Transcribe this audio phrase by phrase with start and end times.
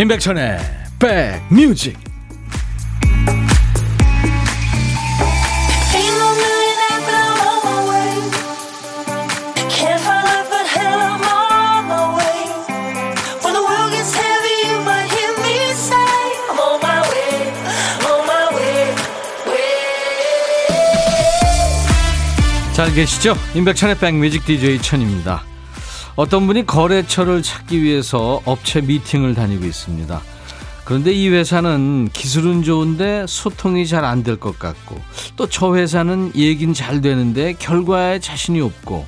[0.00, 0.58] 임백천의
[0.98, 1.98] 백뮤직
[22.72, 23.36] 잘 계시죠?
[23.54, 25.49] 임백천의 백뮤직 DJ 천입니다.
[26.20, 30.20] 어떤 분이 거래처를 찾기 위해서 업체 미팅을 다니고 있습니다.
[30.84, 35.00] 그런데 이 회사는 기술은 좋은데 소통이 잘 안 될 것 같고
[35.36, 39.06] 또 저 회사는 얘긴 잘 되는데 결과에 자신이 없고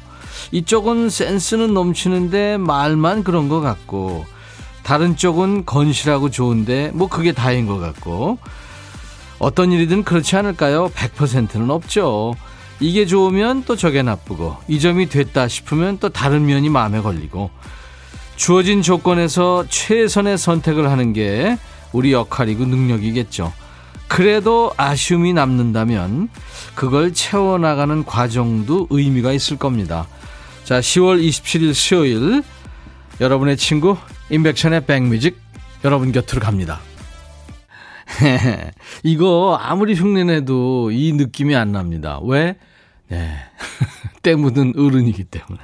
[0.53, 4.25] 이쪽은 센스는 넘치는데 말만 그런 것 같고
[4.83, 8.39] 다른 쪽은 건실하고 좋은데 뭐 그게 다인 것 같고
[9.39, 10.89] 어떤 일이든 그렇지 않을까요?
[10.89, 12.37] 100%는 없죠.
[12.81, 17.51] 이게 좋으면 또 저게 나쁘고 이 점이 됐다 싶으면 또 다른 면이 마음에 걸리고
[18.37, 21.59] 주어진 조건에서 최선의 선택을 하는 게
[21.93, 23.53] 우리 역할이고 능력이겠죠.
[24.09, 26.29] 그래도 아쉬움이 남는다면
[26.75, 30.07] 그걸 채워나가는 과정도 의미가 있을 겁니다.
[30.65, 32.43] 자, 10월 27일 수요일
[33.21, 33.97] 여러분의 친구
[34.31, 35.41] 임백천의 백뮤직
[35.85, 36.81] 여러분 곁으로 갑니다.
[39.03, 42.21] 이거 아무리 흉내내도 이 느낌이 안 납니다.
[42.23, 42.57] 왜?
[43.09, 43.31] 네.
[44.23, 45.61] 때 묻은 어른이기 때문에.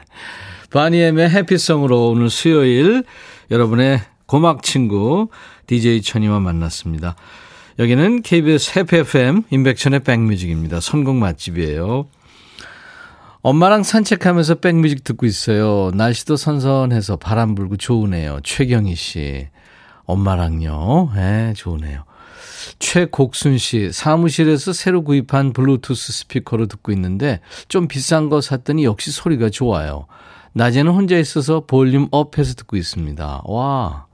[0.71, 3.05] 바니엠의 해피성으로 오늘 수요일
[3.51, 5.29] 여러분의 고막 친구
[5.67, 7.17] DJ 천이와 만났습니다.
[7.79, 10.81] 여기는 KBS 해피 FM 인백천의 백뮤직입니다.
[10.81, 12.07] 선곡 맛집이에요.
[13.41, 15.91] 엄마랑 산책하면서 백뮤직 듣고 있어요.
[15.95, 18.41] 날씨도 선선해서 바람 불고 좋으네요.
[18.43, 19.49] 최경희 씨.
[20.05, 21.11] 엄마랑요.
[21.15, 22.05] 예, 네, 좋으네요.
[22.79, 29.51] 최곡순 씨, 사무실에서 새로 구입한 블루투스 스피커로 듣고 있는데 좀 비싼 거 샀더니 역시 소리가
[29.51, 30.07] 좋아요.
[30.53, 33.43] 낮에는 혼자 있어서 볼륨 up해서 듣고 있습니다.
[33.45, 34.07] 와.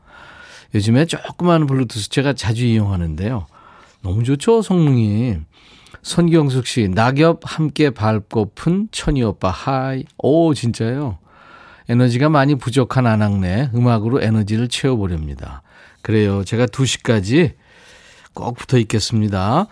[0.75, 3.47] 요즘에 조그마한 블루투스 제가 자주 이용하는데요.
[4.03, 5.39] 너무 좋죠, 성능이.
[6.03, 10.05] 손경숙 씨, 낙엽 함께 밟고픈 천이 오빠, hi.
[10.19, 11.19] 오, 진짜요?
[11.89, 15.63] 에너지가 많이 부족한 아낙네 음악으로 에너지를 채워보렵니다.
[16.03, 16.45] 그래요.
[16.45, 17.55] 제가 2시까지
[18.35, 19.67] 꼭 붙어 있겠습니다.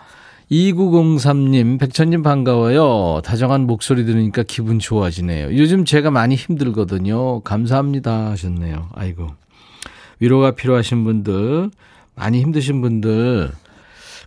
[0.51, 3.21] 2903님, 백천님 반가워요.
[3.23, 5.55] 다정한 목소리 들으니까 기분 좋아지네요.
[5.57, 7.41] 요즘 제가 많이 힘들거든요.
[7.41, 8.31] 감사합니다.
[8.31, 8.89] 하셨네요.
[8.93, 9.31] 아이고.
[10.19, 11.71] 위로가 필요하신 분들,
[12.15, 13.51] 많이 힘드신 분들,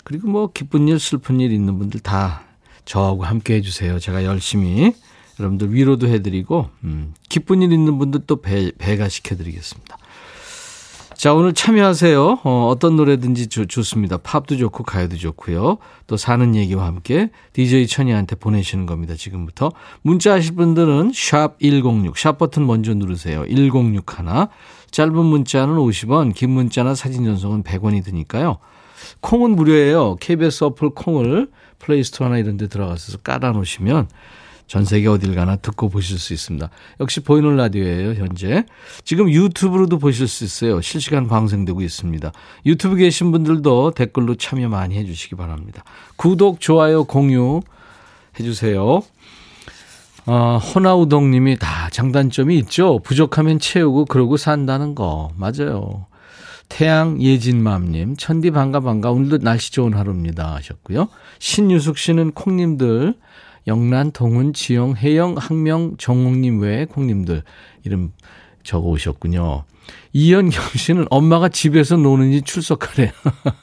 [0.04, 2.42] 그리고 뭐 기쁜 일, 슬픈 일 있는 분들 다
[2.84, 3.98] 저하고 함께 해주세요.
[3.98, 4.92] 제가 열심히
[5.38, 9.95] 여러분들 위로도 해드리고, 음, 기쁜 일 있는 분들 또 배, 배가 시켜드리겠습니다.
[11.16, 12.40] 자, 오늘 참여하세요.
[12.44, 14.18] 어, 어떤 노래든지 주, 좋습니다.
[14.18, 15.78] 팝도 좋고 가요도 좋고요.
[16.06, 19.14] 또 사는 얘기와 함께 DJ 천이한테 보내시는 겁니다.
[19.16, 19.72] 지금부터.
[20.02, 23.44] 문자 하실 분들은 샵 106, 샵 버튼 먼저 누르세요.
[23.48, 24.50] 106 하나.
[24.90, 28.58] 짧은 문자는 50원, 긴 문자나 사진 전송은 100원이 드니까요.
[29.20, 30.16] 콩은 무료예요.
[30.16, 34.08] KBS 어플 콩을 플레이스토어나 이런 데 들어가서 깔아 놓으시면
[34.66, 36.68] 전 세계 어딜 가나 듣고 보실 수 있습니다.
[37.00, 38.64] 역시 보이는 라디오예요, 현재.
[39.04, 40.80] 지금 유튜브로도 보실 수 있어요.
[40.80, 42.32] 실시간 방송되고 있습니다.
[42.66, 45.84] 유튜브 계신 분들도 댓글로 참여 많이 해주시기 바랍니다.
[46.16, 47.60] 구독, 좋아요, 공유
[48.38, 49.02] 해주세요.
[50.28, 52.98] 아, 호나우동 님이 다 장단점이 있죠.
[53.04, 55.30] 부족하면 채우고 그러고 산다는 거.
[55.36, 56.06] 맞아요.
[56.68, 59.12] 태양 예진맘님, 천디 반가 반가.
[59.12, 60.56] 오늘도 날씨 좋은 하루입니다.
[60.56, 61.08] 하셨고요.
[61.38, 63.14] 신유숙 씨는 콩님들
[63.66, 67.42] 영란, 동훈, 지영, 혜영, 항명, 정옥님 외에 콩님들
[67.84, 68.12] 이름
[68.62, 69.64] 적어 오셨군요.
[70.12, 73.10] 이현경 씨는 엄마가 집에서 노는지 출석하래요.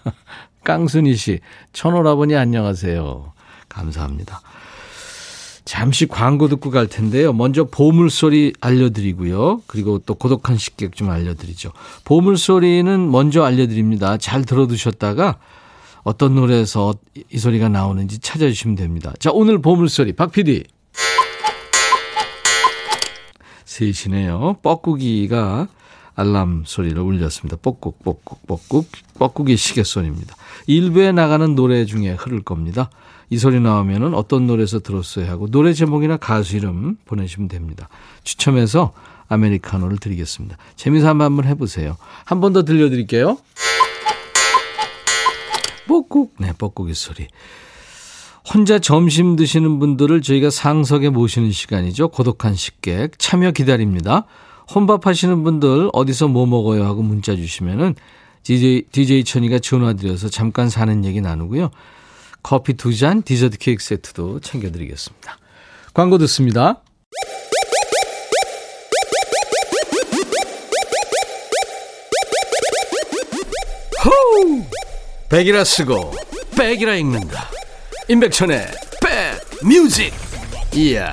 [0.63, 1.39] 깡순이 씨,
[1.73, 3.33] 천오라버니 안녕하세요.
[3.69, 4.41] 감사합니다.
[5.65, 7.31] 잠시 광고 듣고 갈 텐데요.
[7.31, 9.61] 먼저 보물소리 알려드리고요.
[9.67, 11.71] 그리고 또 고독한 식객 좀 알려드리죠.
[12.03, 14.17] 보물소리는 먼저 알려드립니다.
[14.17, 15.37] 잘 들어두셨다가
[16.03, 16.93] 어떤 노래에서
[17.31, 19.13] 이 소리가 나오는지 찾아주시면 됩니다.
[19.19, 20.63] 자, 오늘 보물소리, 박 PD.
[23.65, 24.57] 셋이네요.
[24.61, 25.67] 뻐꾸기가
[26.15, 27.57] 알람 소리를 울렸습니다.
[27.57, 28.85] 뻐꾹, 뻐꾹, 뻐꾹,
[29.17, 30.35] 뻐꾸기 시계소리입니다.
[30.67, 32.89] 일부에 나가는 노래 중에 흐를 겁니다.
[33.29, 37.89] 이 소리 나오면은 어떤 노래에서 들었어야 하고 노래 제목이나 가수 이름 보내시면 됩니다.
[38.23, 38.93] 추첨해서
[39.27, 40.57] 아메리카노를 드리겠습니다.
[40.75, 41.97] 재미삼아 한번 해보세요.
[42.25, 43.37] 한 번 더 들려드릴게요.
[45.87, 46.31] 뻐꾹.
[46.39, 47.27] 네, 뻐꾹이 소리.
[48.53, 52.09] 혼자 점심 드시는 분들을 저희가 상석에 모시는 시간이죠.
[52.09, 53.17] 고독한 식객.
[53.17, 54.25] 참여 기다립니다.
[54.73, 57.95] 혼밥 하시는 분들 어디서 뭐 먹어요 하고 문자 주시면은
[58.43, 61.71] DJ, DJ 천이가 전화드려서 잠깐 사는 얘기 나누고요.
[62.41, 65.37] 커피 두 잔, 디저트 케이크 세트도 챙겨드리겠습니다.
[65.93, 66.81] 광고 듣습니다.
[75.33, 76.11] 백이라 쓰고
[76.55, 77.49] 백이라 읽는다
[78.07, 78.67] 임백천의
[79.63, 80.13] 백뮤직
[80.75, 81.09] 이야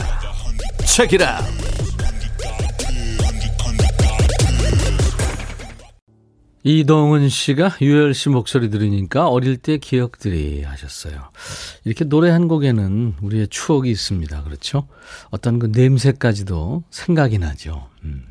[0.86, 1.40] 책이라
[6.62, 11.30] 이동은 씨가 유열 씨 목소리 들으니까 어릴 때 기억들이 하셨어요.
[11.86, 14.42] 이렇게 노래 한 곡에는 우리의 추억이 있습니다.
[14.42, 14.86] 그렇죠?
[15.30, 17.88] 어떤 그 냄새까지도 생각이 나죠.
[18.04, 18.26] 음.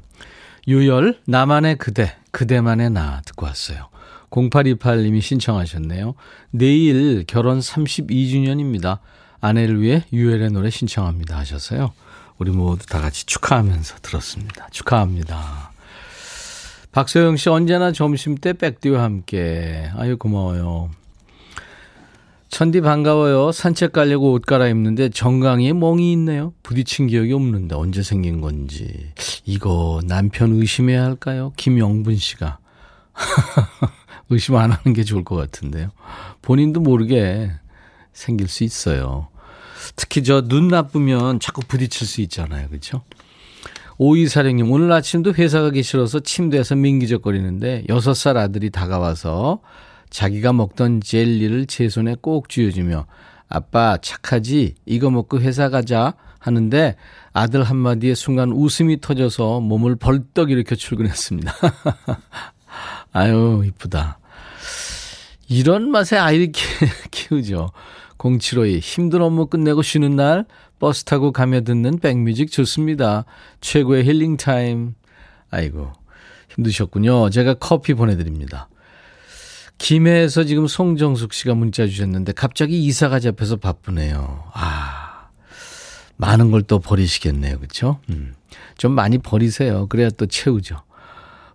[0.68, 3.90] 유열, 나만의 그대, 그대만의 나 듣고 왔어요.
[4.30, 6.16] 0828님이 신청하셨네요.
[6.52, 9.00] 내일 결혼 32주년입니다.
[9.42, 11.94] 아내를 위해 유열의 노래 신청합니다 하셔서요.
[12.38, 14.68] 우리 모두 다 같이 축하하면서 들었습니다.
[14.72, 15.72] 축하합니다.
[16.92, 19.92] 박소영 씨 언제나 점심 때 백디와 함께.
[19.96, 20.90] 아유 고마워요.
[22.50, 23.52] 천디 반가워요.
[23.52, 26.54] 산책 가려고 옷 갈아입는데 정강이에 멍이 있네요.
[26.64, 29.12] 부딪힌 기억이 없는데 언제 생긴 건지.
[29.46, 31.54] 이거 남편 의심해야 할까요?
[31.58, 32.58] 김영분 씨가.
[34.30, 35.90] 의심 안 하는 게 좋을 것 같은데요.
[36.42, 37.52] 본인도 모르게
[38.14, 39.28] 생길 수 있어요.
[39.96, 42.68] 특히 저 눈 나쁘면 자꾸 부딪힐 수 있잖아요.
[42.70, 43.02] 그렇죠?
[43.98, 49.60] 오이사령님, 오늘 아침도 회사 가기 싫어서 침대에서 민기적거리는데 여섯 살 아들이 다가와서
[50.10, 53.06] 자기가 먹던 젤리를 제 손에 꼭 쥐어주며
[53.50, 54.76] 아빠 착하지?
[54.86, 56.96] 이거 먹고 회사 가자 하는데
[57.34, 61.54] 아들 한마디에 순간 웃음이 터져서 몸을 벌떡 일으켜 출근했습니다.
[63.12, 64.20] 아유, 이쁘다.
[65.48, 66.52] 이런 맛에 아이를
[67.12, 67.72] 키우죠.
[68.18, 70.46] 0752 힘든 업무 끝내고 쉬는 날
[70.78, 73.26] 버스 타고 가며 듣는 백뮤직 좋습니다.
[73.62, 74.94] 최고의 힐링 타임.
[75.50, 75.92] 아이고
[76.56, 77.30] 힘드셨군요.
[77.32, 78.70] 제가 커피 보내드립니다.
[79.78, 84.44] 김해에서 지금 송정숙 씨가 문자 주셨는데 갑자기 이사가 잡혀서 바쁘네요.
[84.54, 85.30] 아
[86.18, 87.58] 많은 걸 또 버리시겠네요.
[87.58, 88.00] 그렇죠?
[88.10, 88.36] 음,
[88.78, 89.88] 좀 많이 버리세요.
[89.88, 90.82] 그래야 또 채우죠.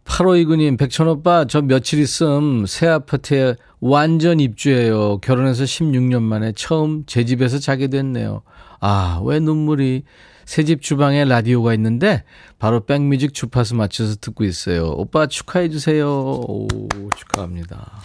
[0.05, 5.19] 8529님, 백천오빠, 저 며칠 있음 새 아파트에 완전 입주해요.
[5.19, 8.43] 결혼해서 16년 만에 처음 제 집에서 자게 됐네요.
[8.81, 10.05] 아, 왜 눈물이.
[10.45, 12.23] 새집 주방에 라디오가 있는데
[12.59, 14.89] 바로 백뮤직 주파수 맞춰서 듣고 있어요.
[14.91, 16.07] 오빠 축하해주세요.
[16.07, 16.69] 오,
[17.17, 18.03] 축하합니다.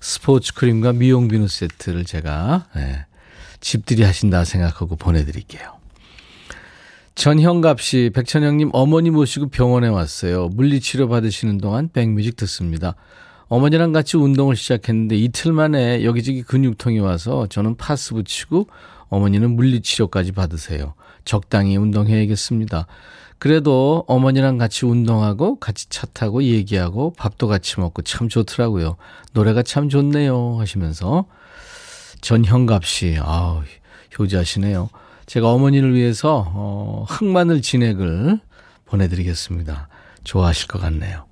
[0.00, 3.06] 스포츠 크림과 미용 비누 세트를 제가, 네,
[3.60, 5.75] 집들이 하신다 생각하고 보내드릴게요.
[7.16, 10.48] 전형갑 씨, 백천영님 어머니 모시고 병원에 왔어요.
[10.48, 12.94] 물리치료 받으시는 동안 백뮤직 듣습니다.
[13.48, 18.68] 어머니랑 같이 운동을 시작했는데 이틀 만에 여기저기 근육통이 와서 저는 파스 붙이고
[19.08, 20.92] 어머니는 물리치료까지 받으세요.
[21.24, 22.86] 적당히 운동해야겠습니다.
[23.38, 28.96] 그래도 어머니랑 같이 운동하고 같이 차 타고 얘기하고 밥도 같이 먹고 참 좋더라고요.
[29.32, 31.24] 노래가 참 좋네요 하시면서
[32.20, 33.62] 전형갑 씨, 아우
[34.18, 34.90] 효자시네요.
[35.26, 38.40] 제가 어머니를 위해서 어, 흑마늘 진액을
[38.86, 39.88] 보내드리겠습니다.
[40.24, 41.24] 좋아하실 것 같네요.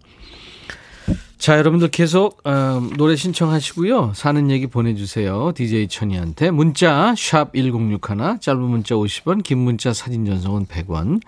[1.39, 4.13] 자, 여러분들 계속 어, 노래 신청하시고요.
[4.15, 5.53] 사는 얘기 보내주세요.
[5.55, 11.21] DJ 천이한테 문자 샵 #1061 짧은 문자 50원, 긴 문자 사진 전송은 100원.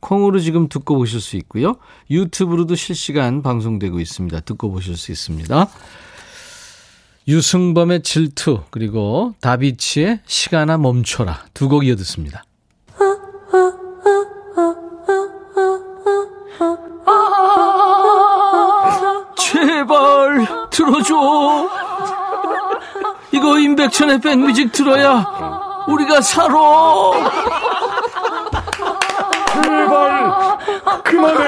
[0.00, 1.76] 콩으로 지금 듣고 보실 수 있고요.
[2.10, 4.40] 유튜브로도 실시간 방송되고 있습니다.
[4.40, 5.68] 듣고 보실 수 있습니다.
[7.30, 12.42] 유승범의 질투 그리고 다비치의 시간아 멈춰라 두 곡 이어 듣습니다.
[19.36, 21.68] 제발 들어줘.
[23.32, 25.24] 이거 임백천의 백뮤직 들어야
[25.86, 26.54] 우리가 살아.
[29.52, 30.58] 제발
[31.04, 31.44] 그만해.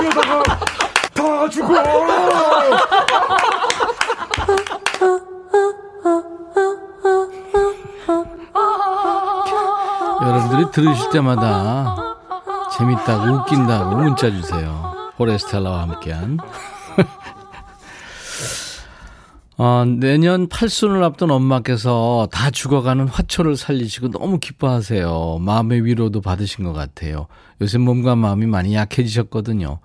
[0.00, 0.42] 이러다가
[1.14, 1.74] 다 죽어.
[10.22, 11.96] 여러분들이 들으실 때마다
[12.76, 14.94] 재밌다고 웃긴다고 문자 주세요.
[15.16, 16.38] 포레스텔라와 함께한.
[19.56, 25.38] 어, 내년 팔순을 앞둔 엄마께서 다 죽어가는 화초를 살리시고 너무 기뻐하세요.
[25.40, 27.28] 마음의 위로도 받으신 것 같아요.
[27.60, 29.78] 요새 몸과 마음이 많이 약해지셨거든요.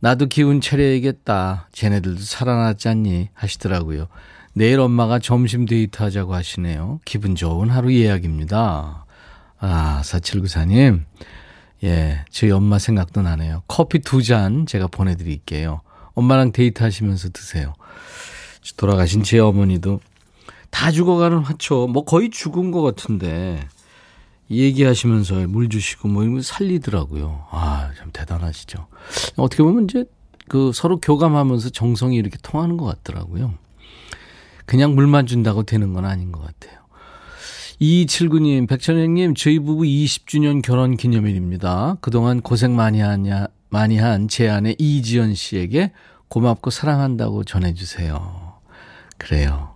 [0.00, 1.68] 나도 기운 차려야겠다.
[1.72, 3.30] 쟤네들도 살아났지 않니?
[3.34, 4.08] 하시더라고요.
[4.52, 7.00] 내일 엄마가 점심 데이트 하자고 하시네요.
[7.04, 9.04] 기분 좋은 하루 예약입니다.
[9.58, 11.04] 아, 4794님.
[11.84, 13.62] 예, 저희 엄마 생각도 나네요.
[13.68, 15.80] 커피 두 잔 제가 보내드릴게요.
[16.14, 17.74] 엄마랑 데이트 하시면서 드세요.
[18.76, 20.00] 돌아가신 제 어머니도
[20.70, 23.60] 다 죽어가는 화초, 뭐 거의 죽은 것 같은데,
[24.50, 27.46] 얘기하시면서 물 주시고 뭐 이런 거 살리더라고요.
[27.50, 28.86] 아, 참 대단하시죠.
[29.36, 30.04] 어떻게 보면 이제
[30.48, 33.54] 그 서로 교감하면서 정성이 이렇게 통하는 것 같더라고요.
[34.64, 36.76] 그냥 물만 준다고 되는 건 아닌 것 같아요.
[37.80, 41.96] 2279님, 백천영님, 저희 부부 20주년 결혼 기념일입니다.
[42.00, 45.92] 그동안 고생 많이 하냐, 많이 한 제 아내 이지연 씨에게
[46.28, 48.54] 고맙고 사랑한다고 전해주세요.
[49.18, 49.74] 그래요.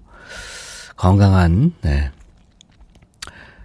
[0.97, 2.11] 건강한, 네.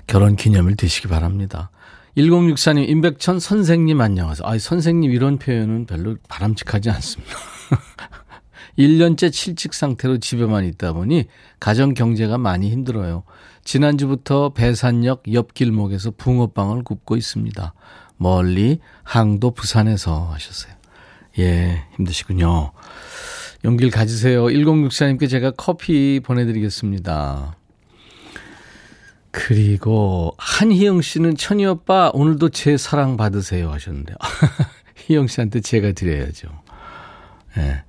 [0.08, 1.72] 결혼 기념일 되시기 바랍니다.
[2.18, 4.48] 1064님, 임백천 선생님 안녕하세요.
[4.48, 7.34] 아, 선생님 이런 표현은 별로 바람직하지 않습니다.
[8.80, 11.26] 1년째 칠직 상태로 집에만 있다 보니
[11.60, 13.24] 가정 경제가 많이 힘들어요.
[13.64, 17.74] 지난주부터 배산역 옆 길목에서 붕어빵을 굽고 있습니다.
[18.18, 20.74] 멀리 항도 부산에서 하셨어요.
[21.40, 22.72] 예, 힘드시군요.
[23.66, 24.46] 용기를 가지세요.
[24.46, 27.56] 1064님께 제가 커피 보내드리겠습니다.
[29.38, 34.14] 그리고 한희영 씨는 천희 오빠 오늘도 제 사랑 받으세요 하셨는데
[34.96, 36.48] 희영 씨한테 제가 드려야죠.
[37.58, 37.62] 예.
[37.62, 37.84] 네.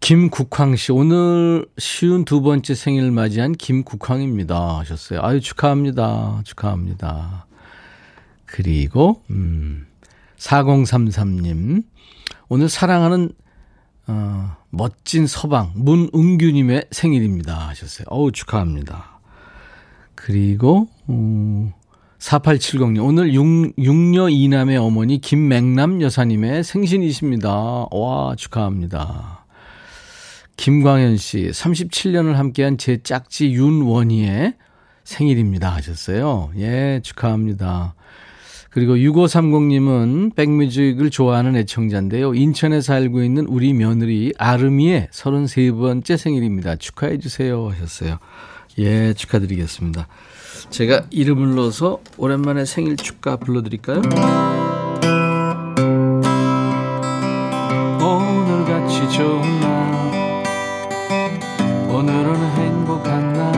[0.00, 4.78] 김국황 씨, 오늘 쉬운 두 번째 생일 맞이한 김국황입니다.
[4.78, 5.20] 하셨어요.
[5.22, 6.42] 아유, 축하합니다.
[6.44, 7.46] 축하합니다.
[8.44, 9.86] 그리고, 음,
[10.36, 11.82] 4033님,
[12.48, 13.30] 오늘 사랑하는,
[14.06, 17.68] 어, 멋진 서방, 문은규 님의 생일입니다.
[17.68, 18.06] 하셨어요.
[18.08, 19.15] 어우, 축하합니다.
[20.16, 21.72] 그리고, 음,
[22.18, 27.86] 4870님, 오늘 6, 6녀 이남의 어머니 김맹남 여사님의 생신이십니다.
[27.92, 29.44] 와, 축하합니다.
[30.56, 34.54] 김광현 씨, 37년을 함께한 제 짝지 윤원희의
[35.04, 36.50] 생일입니다 하셨어요.
[36.56, 37.94] 예, 축하합니다.
[38.70, 42.34] 그리고 6530님은 백뮤직을 좋아하는 애청자인데요.
[42.34, 46.76] 인천에 살고 있는 우리 며느리 아름이의 33번째 생일입니다.
[46.76, 48.18] 축하해 주세요 하셨어요.
[48.78, 50.06] 예, 축하드리겠습니다.
[50.70, 54.02] 제가 이름을 넣어서 오랜만에 생일 축가 불러드릴까요?
[58.00, 60.44] 오늘같이 좋은 날
[61.88, 63.56] 오늘은 행복한 날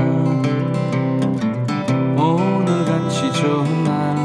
[2.17, 4.17] 오늘같이 좋은 날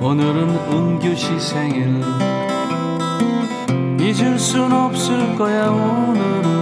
[0.00, 2.00] 오늘은 은규 씨 생일
[4.00, 6.53] 잊을 순 없을 거야 오늘은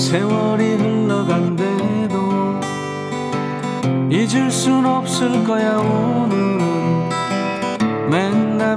[0.00, 2.16] 세월이 흘러간대도
[4.10, 7.20] 잊을 순 없을 거야 오늘은.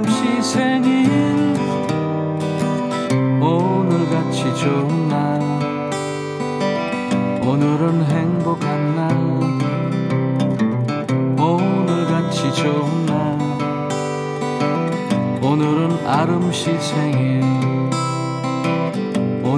[0.04, 1.56] 씨 생일
[3.40, 5.40] 오늘같이 좋은 날.
[7.42, 9.16] 오늘은 행복한 날.
[11.40, 13.38] 오늘같이 좋은 날.
[15.42, 17.53] 오늘은 아름씨 생일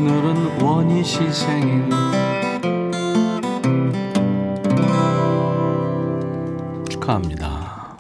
[0.07, 1.83] 오늘은 원희씨 생일
[6.89, 7.99] 축하합니다.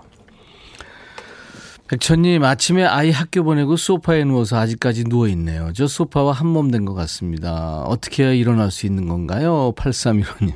[1.89, 5.73] 백천님, 아침에 아이 학교 보내고 소파에 누워서 아직까지 누워 있네요.
[5.73, 7.83] 저 소파와 한몸 된 것 같습니다.
[7.83, 9.73] 어떻게 해야 일어날 수 있는 건가요?
[9.77, 10.53] 8315님.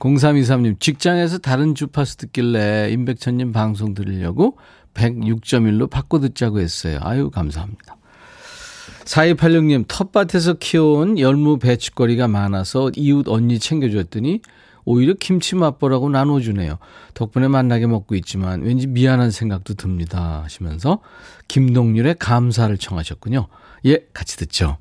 [0.00, 4.58] 0323님, 직장에서 다른 주파수 듣길래 임백천님 방송 들으려고
[4.94, 6.98] 106.1로 바꿔 듣자고 했어요.
[7.02, 7.96] 아유, 감사합니다.
[9.04, 14.40] 4286님, 텃밭에서 키워온 열무 배추거리가 많아서 이웃 언니 챙겨줬더니
[14.84, 16.78] 오히려 김치 맛보라고 나눠주네요.
[17.14, 20.42] 덕분에 만나게 먹고 있지만 왠지 미안한 생각도 듭니다.
[20.42, 20.98] 하시면서
[21.48, 23.46] 김동률의 감사를 청하셨군요.
[23.86, 24.78] 예, 같이 듣죠.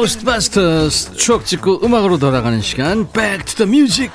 [0.00, 4.10] 고스트바스터스 추억 찍고 음악으로 돌아가는 시간 Back to the Music.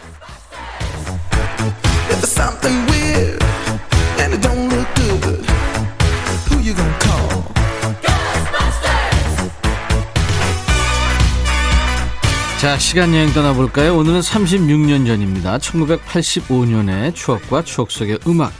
[12.59, 13.95] 자 시간 여행 떠나볼까요?
[13.95, 15.59] 오늘은 36년 전입니다.
[15.59, 18.51] 1985년의 추억과 추억 속의 음악.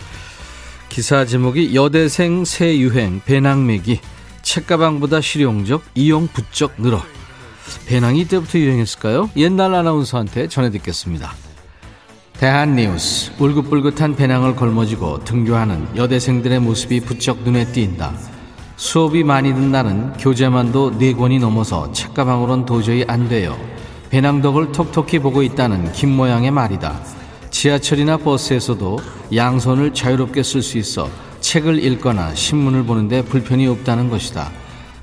[0.90, 4.00] 기사 제목이 여대생 새 유행 배낭매기.
[4.44, 7.02] 책가방보다 실용적 이용 부쩍 늘어
[7.88, 9.30] 배낭이 이때부터 유행했을까요?
[9.36, 11.34] 옛날 아나운서한테 전해 듣겠습니다.
[12.40, 18.14] 대한뉴스 울긋불긋한 배낭을 걸머쥐고 등교하는 여대생들의 모습이 부쩍 눈에 띈다.
[18.76, 23.58] 수업이 많이 든 날은 교재만도 네 권이 넘어서 책가방으론 도저히 안 돼요.
[24.10, 27.00] 배낭덕을 톡톡히 보고 있다는 김 모양의 말이다.
[27.52, 29.00] 지하철이나 버스에서도
[29.34, 34.52] 양손을 자유롭게 쓸 수 있어 책을 읽거나 신문을 보는데 불편이 없다는 것이다.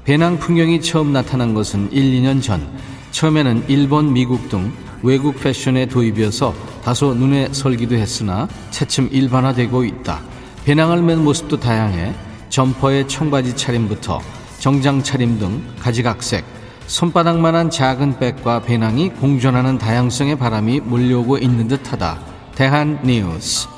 [0.04, 2.66] 배낭 풍경이 처음 나타난 것은 1, 2년 전
[3.12, 4.72] 처음에는 일본, 미국 등
[5.04, 10.20] 외국 패션의 도입이어서 다소 눈에 설기도 했으나 차츰 일반화되고 있다.
[10.64, 12.14] 배낭을 맨 모습도 다양해
[12.48, 14.20] 점퍼의 청바지 차림부터
[14.58, 16.44] 정장 차림 등 가지각색
[16.88, 22.18] 손바닥만한 작은 백과 배낭이 공존하는 다양성의 바람이 몰려오고 있는 듯하다.
[22.56, 23.68] 대한 뉴스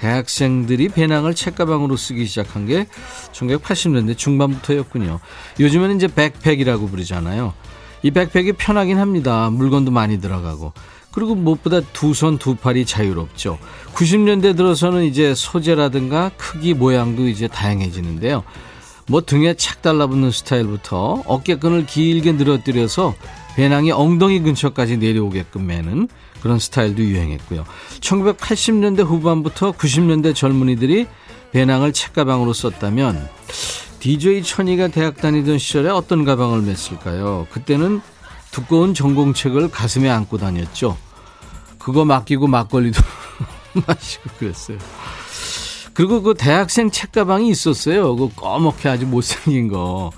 [0.00, 2.86] 대학생들이 배낭을 책가방으로 쓰기 시작한 게
[3.32, 5.20] 1980년대 중반부터였군요.
[5.60, 7.54] 요즘에는 이제 백팩이라고 부르잖아요.
[8.02, 9.50] 이 백팩이 편하긴 합니다.
[9.50, 10.72] 물건도 많이 들어가고.
[11.12, 13.58] 그리고 무엇보다 두 손 두 팔이 자유롭죠.
[13.94, 18.44] 90년대 들어서는 이제 소재라든가 크기 모양도 이제 다양해지는데요.
[19.08, 23.14] 뭐 등에 착 달라붙는 스타일부터 어깨끈을 길게 늘어뜨려서
[23.54, 26.08] 배낭이 엉덩이 근처까지 내려오게끔 매는
[26.40, 27.64] 그런 스타일도 유행했고요.
[28.00, 31.06] 1980년대 후반부터 90년대 젊은이들이
[31.52, 33.28] 배낭을 책가방으로 썼다면
[34.00, 37.48] DJ 천이가 대학 다니던 시절에 어떤 가방을 맸을까요?
[37.50, 38.00] 그때는
[38.50, 40.96] 두꺼운 전공책을 가슴에 안고 다녔죠.
[41.78, 43.00] 그거 맡기고 막걸리도
[43.86, 44.78] 마시고 그랬어요.
[45.96, 48.14] 그리고 그 대학생 책가방이 있었어요.
[48.16, 50.10] 그 꺼멓게 아주 못생긴 거.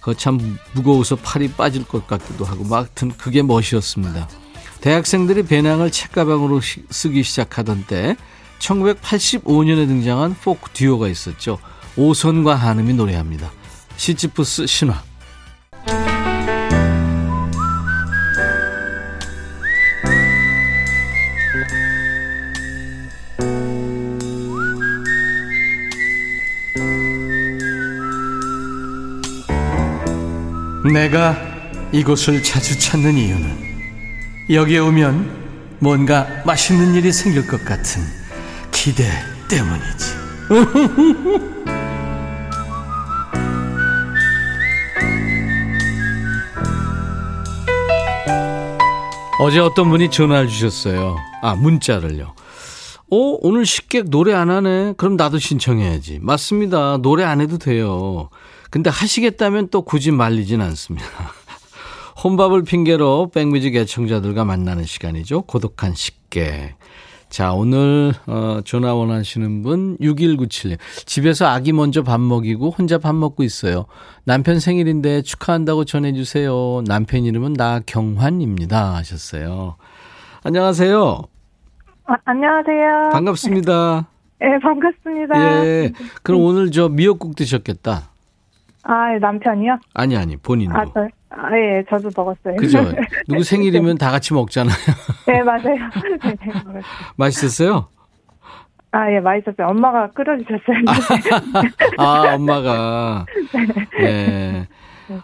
[0.00, 4.28] 그거 참 무거워서 팔이 빠질 것 같기도 하고, 막 그게 멋이었습니다.
[4.86, 8.16] 대학생들이 배낭을 책가방으로 쓰기 시작하던 때
[8.60, 11.58] 1985년에 등장한 포크 듀오가 있었죠.
[11.96, 13.50] 오선과 한음이 노래합니다.
[13.96, 15.02] 시지프스 신화.
[30.94, 31.36] 내가
[31.90, 33.65] 이곳을 자주 찾는 이유는
[34.48, 38.02] 여기에 오면 뭔가 맛있는 일이 생길 것 같은
[38.70, 39.10] 기대
[39.48, 40.14] 때문이지.
[49.38, 51.16] 어제 어떤 분이 전화를 주셨어요.
[51.42, 52.34] 아, 문자를요.
[53.10, 54.94] 어, 오늘 식객 노래 안 하네?
[54.96, 56.20] 그럼 나도 신청해야지.
[56.22, 56.98] 맞습니다.
[56.98, 58.30] 노래 안 해도 돼요.
[58.70, 61.06] 근데 하시겠다면 또 굳이 말리진 않습니다.
[62.22, 65.42] 혼밥을 핑계로 백뮤직 애청자들과 만나는 시간이죠.
[65.42, 66.76] 고독한 식객.
[67.28, 70.78] 자, 오늘 어, 전화 원하시는 분 6197님.
[71.04, 73.86] 집에서 아기 먼저 밥 먹이고 혼자 밥 먹고 있어요.
[74.24, 76.84] 남편 생일인데 축하한다고 전해주세요.
[76.86, 78.94] 남편 이름은 나경환입니다.
[78.94, 79.76] 하셨어요.
[80.44, 81.22] 안녕하세요.
[82.06, 83.10] 아, 안녕하세요.
[83.12, 84.08] 반갑습니다.
[84.40, 85.66] 네, 반갑습니다.
[85.66, 85.92] 예.
[86.22, 88.10] 그럼 오늘 저 미역국 드셨겠다.
[88.88, 89.78] 아, 예, 남편이요?
[89.94, 90.76] 아니, 아니, 본인도.
[90.76, 92.56] 아, 저, 아, 예, 저도 먹었어요.
[92.56, 92.78] 그죠?
[93.26, 94.76] 누구 생일이면 다 같이 먹잖아요.
[95.26, 95.62] 네, 맞아요.
[96.22, 96.80] 네, 네.
[97.16, 97.88] 맛있었어요?
[98.92, 99.66] 아, 예, 맛있었어요.
[99.68, 100.84] 엄마가 끓여주셨어요.
[101.98, 103.26] 아, 엄마가.
[104.00, 104.68] 예.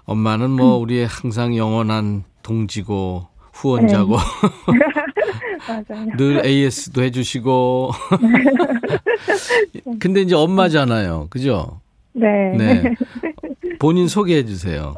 [0.04, 4.16] 엄마는 뭐 우리의 항상 영원한 동지고 후원자고
[5.68, 6.06] 맞아요.
[6.16, 7.90] 늘 AS도 해주시고.
[10.00, 11.28] 근데 이제 엄마잖아요.
[11.30, 11.80] 그죠?
[12.12, 12.56] 네.
[12.56, 12.94] 네.
[13.78, 14.94] 본인 소개해 주세요.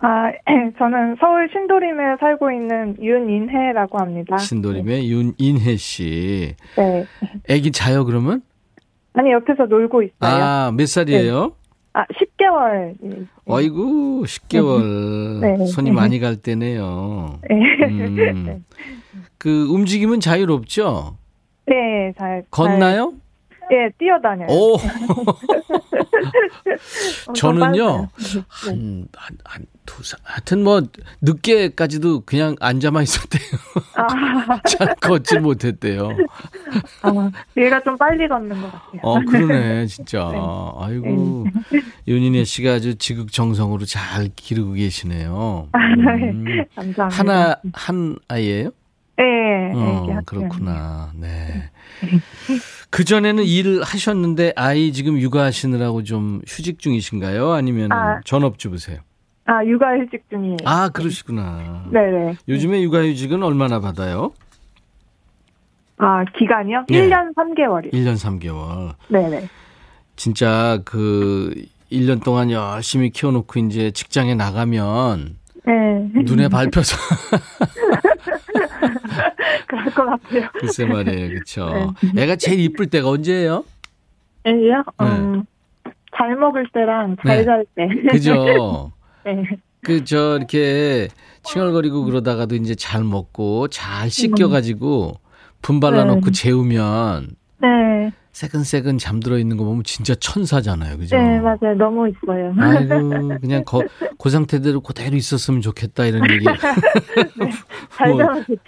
[0.00, 0.30] 아,
[0.78, 4.36] 저는 서울 신도림에 살고 있는 윤인혜라고 합니다.
[4.36, 6.54] 신도림의 윤인혜 씨.
[6.76, 7.06] 네.
[7.48, 8.42] 애기 자요, 그러면?
[9.14, 10.14] 아니, 옆에서 놀고 있어요.
[10.20, 11.52] 아, 아, 몇 살이에요?
[11.94, 12.94] 10개월.
[13.46, 15.40] 어이구, 10개월.
[15.40, 15.66] 네.
[15.66, 17.38] 손이 많이 갈 때네요.
[17.48, 17.56] 네.
[17.86, 18.64] 음.
[19.38, 21.16] 그 움직임은 자유롭죠?
[21.66, 22.44] 네, 잘.
[22.50, 23.14] 걷나요?
[23.70, 24.48] 예, 뛰어다녀요.
[24.48, 24.76] 오!
[27.34, 28.08] 저는요.
[28.48, 30.80] 한, 한, 한, 두 살, 하여튼 뭐,
[31.20, 33.42] 늦게까지도 그냥 앉아만 있었대요.
[33.96, 36.10] 아, 잘 걷질 못했대요.
[37.02, 39.00] 아, 얘가 좀 빨리 걷는 것 같아요.
[39.02, 40.28] 어, 그러네, 진짜.
[40.32, 40.38] 네.
[40.78, 41.46] 아이고.
[42.08, 45.68] 윤인혜 씨가 아주 지극정성으로 잘 기르고 계시네요.
[45.74, 46.64] 음.
[46.74, 47.08] 감사합니다.
[47.08, 48.70] 하나, 한 아이예요
[49.16, 50.20] 네, 어.
[50.26, 51.12] 그렇구나.
[51.14, 51.70] 네.
[52.94, 57.50] 그 전에는 일 하셨는데 아이 지금 육아하시느라고 좀 휴직 중이신가요?
[57.50, 58.20] 아니면 아.
[58.24, 59.00] 전업주부세요?
[59.46, 60.58] 아, 육아휴직 중이에요.
[60.64, 61.86] 아, 그러시구나.
[61.90, 62.36] 네네.
[62.46, 64.32] 요즘에 육아휴직은 얼마나 받아요?
[65.96, 66.84] 아, 기간이요?
[66.88, 67.08] 네.
[67.08, 67.92] 1년 3개월이요.
[67.92, 68.94] 1년 3개월.
[69.08, 69.48] 네네.
[70.14, 71.52] 진짜 그
[71.90, 75.72] 1년 동안 열심히 키워놓고 이제 직장에 나가면 네.
[76.22, 76.96] 눈에 밟혀서
[79.66, 80.48] 그럴 것 같아요.
[80.54, 81.38] 글쎄 말이에요.
[81.38, 81.94] 그쵸.
[82.14, 82.22] 네.
[82.22, 83.64] 애가 제일 이쁠 때가 언제예요?
[84.46, 84.84] 애요?
[85.00, 85.44] 음,
[86.16, 87.44] 잘 먹을 때랑 잘 네.
[87.44, 87.88] 잘 때.
[88.10, 88.92] 그죠?
[89.24, 89.44] 네.
[89.82, 91.08] 그저 이렇게
[91.42, 95.20] 칭얼거리고 그러다가도 이제 잘 먹고 잘 씻겨가지고
[95.60, 96.30] 분발라 놓고 네.
[96.32, 98.12] 재우면 네.
[98.34, 101.16] 새근새근 잠들어 있는 거 보면 진짜 천사잖아요, 그죠?
[101.16, 101.76] 네, 맞아요.
[101.78, 102.52] 너무 이뻐요.
[102.58, 103.80] 아이고 그냥 거,
[104.18, 106.44] 그 상태대로 그대로 있었으면 좋겠다 이런 얘기
[107.96, 108.18] 잘 뭐.
[108.18, 108.60] 자면 좋죠.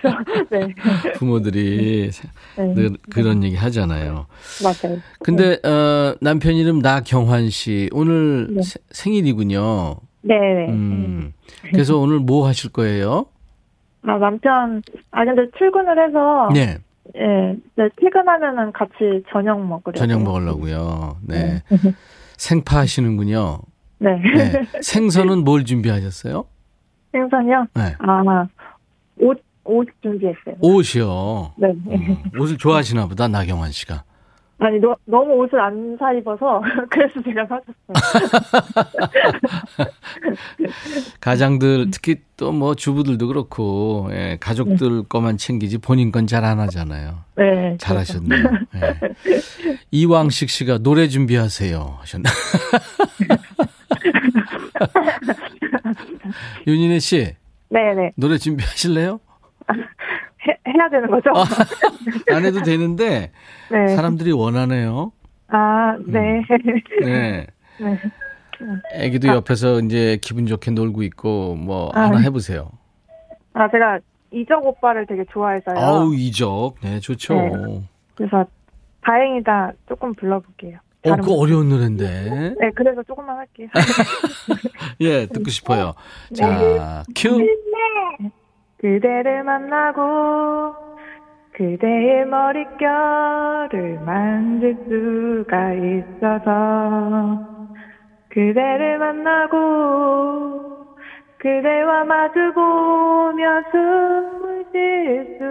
[0.50, 0.68] 네.
[1.16, 2.10] 부모들이
[2.56, 2.74] 네.
[2.74, 4.26] 늘 그런 얘기 하잖아요.
[4.62, 4.98] 맞아요.
[5.24, 8.62] 근데 어, 남편 이름 나경환 씨 오늘 네.
[8.62, 9.96] 세- 생일이군요.
[10.22, 10.70] 네네.
[10.70, 11.32] 음.
[11.72, 13.26] 그래서 오늘 뭐 하실 거예요?
[14.04, 16.78] 아, 남편, 아, 근데 출근을 해서 네.
[17.16, 19.92] 예, 네, 퇴근하면은 같이 저녁 먹으려고.
[19.92, 21.18] 저녁 먹으려고요.
[21.22, 21.62] 네.
[22.36, 23.60] 생파 하시는군요.
[23.98, 24.20] 네.
[24.20, 24.66] 네.
[24.82, 26.44] 생선은 뭘 준비하셨어요?
[27.12, 27.66] 생선이요?
[27.74, 27.94] 네.
[27.98, 28.46] 아,
[29.18, 30.56] 옷, 옷 준비했어요.
[30.60, 31.52] 옷이요.
[31.56, 31.68] 네.
[31.68, 34.04] 어, 옷을 좋아하시나 보다, 나경환 씨가.
[34.58, 37.74] 아니, 너, 너무 옷을 안 사 입어서, 그래서 제가 사줬어요.
[41.20, 47.18] 가장들, 특히 또 뭐 주부들도 그렇고, 예, 가족들 거만 챙기지 본인 건 잘 안 하잖아요.
[47.36, 47.76] 네.
[47.78, 48.42] 잘하셨네요.
[48.76, 49.40] 예.
[49.90, 51.96] 이왕식 씨가 노래 준비하세요.
[52.00, 52.30] 하셨나.
[56.66, 57.34] 윤인혜 씨,
[57.68, 58.12] 네네.
[58.16, 59.20] 노래 준비하실래요?
[60.76, 61.30] 해, 해야 되는 거죠?
[62.30, 63.32] 안 해도 되는데,
[63.70, 63.88] 네.
[63.94, 65.12] 사람들이 원하네요.
[65.48, 66.42] 아, 네.
[67.04, 67.46] 네.
[67.80, 67.98] 네.
[68.94, 72.24] 애기도 옆에서 이제 기분 좋게 놀고 있고, 뭐, 아, 하나 네.
[72.24, 72.70] 해보세요.
[73.52, 73.98] 아, 제가
[74.32, 75.76] 이적 오빠를 되게 좋아해서요.
[75.78, 76.76] 아우, 이적.
[76.82, 77.34] 네, 좋죠.
[77.34, 77.50] 네.
[78.14, 78.44] 그래서
[79.02, 80.78] 다행이다 조금 불러볼게요.
[81.06, 81.38] 어, 그 분.
[81.38, 82.54] 어려운 노래인데.
[82.58, 83.68] 네, 그래서 조금만 할게요.
[85.00, 85.94] 예, 듣고 싶어요.
[86.30, 86.36] 네.
[86.36, 87.38] 자, 큐.
[88.86, 90.72] 그대를 만나고
[91.54, 97.40] 그대의 머릿결을 만질 수가 있어서
[98.28, 99.56] 그대를 만나고
[101.38, 105.42] 그대와 마주보며 숨을 쉴 수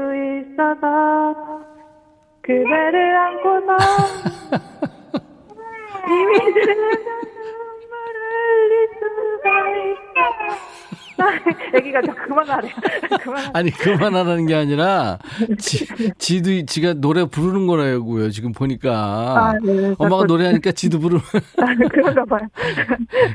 [0.54, 1.36] 있어서
[2.42, 3.76] 그대를 안고서
[6.08, 6.96] 이미 눈물을
[8.56, 10.16] 흘릴 수가 있어
[11.76, 12.70] 애기가 저 그만하래
[13.22, 15.18] 그만 아니, 그만하라는 게 아니라,
[15.58, 15.86] 지,
[16.18, 18.92] 지도, 지가 노래 부르는 거라고요, 지금 보니까.
[18.94, 19.96] 아, 네.
[19.98, 21.18] 엄마가 자꾸- 노래하니까 지도 부르
[21.58, 22.48] 아, 그런가 봐요.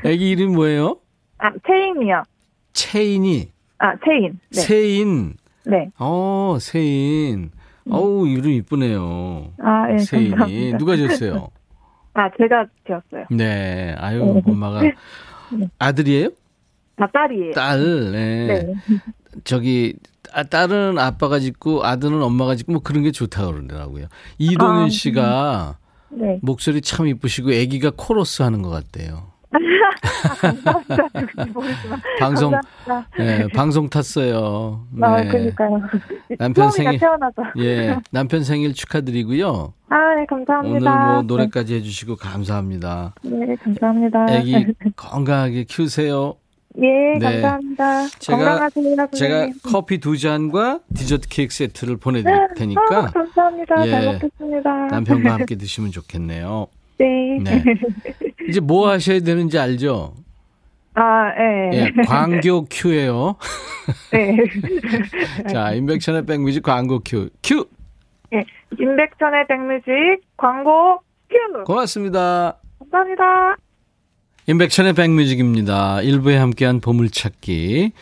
[0.05, 0.97] 애기 이름이 뭐예요?
[1.39, 2.23] 아, 체인이요.
[2.73, 3.51] 채인이.
[3.79, 4.39] 아, 체인.
[4.51, 4.61] 네.
[4.61, 5.33] 세인.
[5.65, 5.89] 네.
[5.99, 7.51] 어, 세인.
[7.89, 9.53] 어우, 이름 이쁘네요.
[9.59, 10.29] 아, 예, 세인이.
[10.31, 10.77] 감사합니다.
[10.77, 11.49] 누가 지었어요?
[12.13, 13.25] 아, 제가 지었어요.
[13.31, 13.95] 네.
[13.97, 14.81] 아유, 엄마가.
[15.79, 16.29] 아들이에요?
[17.01, 17.53] 아, 딸이에요.
[17.53, 18.11] 딸.
[18.11, 18.47] 네.
[18.47, 18.73] 네.
[19.43, 19.95] 저기,
[20.33, 24.07] 아, 딸은 아빠가 짓고 아들은 엄마가 짓고 뭐 그런 게 좋다고 그러더라고요.
[24.37, 25.77] 이동윤 아, 씨가
[26.09, 26.39] 네.
[26.41, 29.31] 목소리 참 이쁘시고 아기가 코러스 하는 것 같대요.
[31.53, 32.01] 모르지만.
[32.19, 32.53] 방송.
[33.17, 34.85] 네, 방송 탔어요.
[35.01, 35.27] 아, 네.
[35.27, 35.81] 그러니까요.
[36.39, 37.43] 남편 수험이가 생일- 태어나서.
[37.59, 39.73] 예, 남편 생일 축하드리고요.
[39.89, 40.93] 아, 네, 감사합니다.
[41.03, 43.13] 오늘 뭐 노래까지 해주시고 감사합니다.
[43.23, 44.25] 네, 감사합니다.
[44.29, 46.35] 아기 건강하게 키우세요.
[46.77, 46.87] 예,
[47.19, 47.41] 네.
[47.41, 48.03] 감사합니다.
[48.19, 49.53] 제가- 건강하세요, 제가 선생님.
[49.63, 53.85] 커피 두 잔과 디저트 케이크 세트를 보내드릴 아, 테니까 감사합니다.
[53.87, 54.85] 예, 잘 먹겠습니다.
[54.87, 56.67] 남편과 함께 드시면 좋겠네요.
[56.97, 57.39] 네.
[57.43, 57.63] 네.
[58.47, 60.13] 이제 뭐 하셔야 되는지 알죠?
[60.93, 61.71] 아, 예.
[61.73, 63.35] 예, 광교 큐예요.
[64.11, 64.37] 네.
[65.51, 67.29] 자, 임백천의 백뮤직 광고 큐.
[67.43, 67.65] 큐!
[68.33, 68.43] 예.
[68.79, 71.63] 임백천의 백뮤직 광고 큐.
[71.65, 72.57] 고맙습니다.
[72.79, 73.55] 감사합니다.
[74.51, 76.01] 임백천의 백뮤직입니다.
[76.01, 77.93] 일부에 함께한 보물찾기.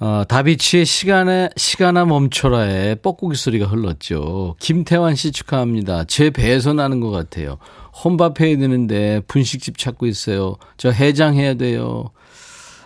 [0.00, 4.56] 어, 다비치의 시간에, 시간아 멈춰라의 뻐꾸기 소리가 흘렀죠.
[4.60, 6.04] 김태환 씨 축하합니다.
[6.04, 7.58] 제 배에서 나는 것 같아요.
[8.02, 10.56] 혼밥 해야 되는데 분식집 찾고 있어요.
[10.78, 12.12] 저 해장해야 돼요.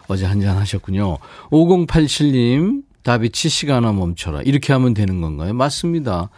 [0.09, 1.18] 어제 한잔 하셨군요.
[1.51, 4.42] 5087님, 다비치 시간아 멈춰라.
[4.42, 5.55] 이렇게 하면 되는 건가요?
[5.55, 6.31] 맞습니다.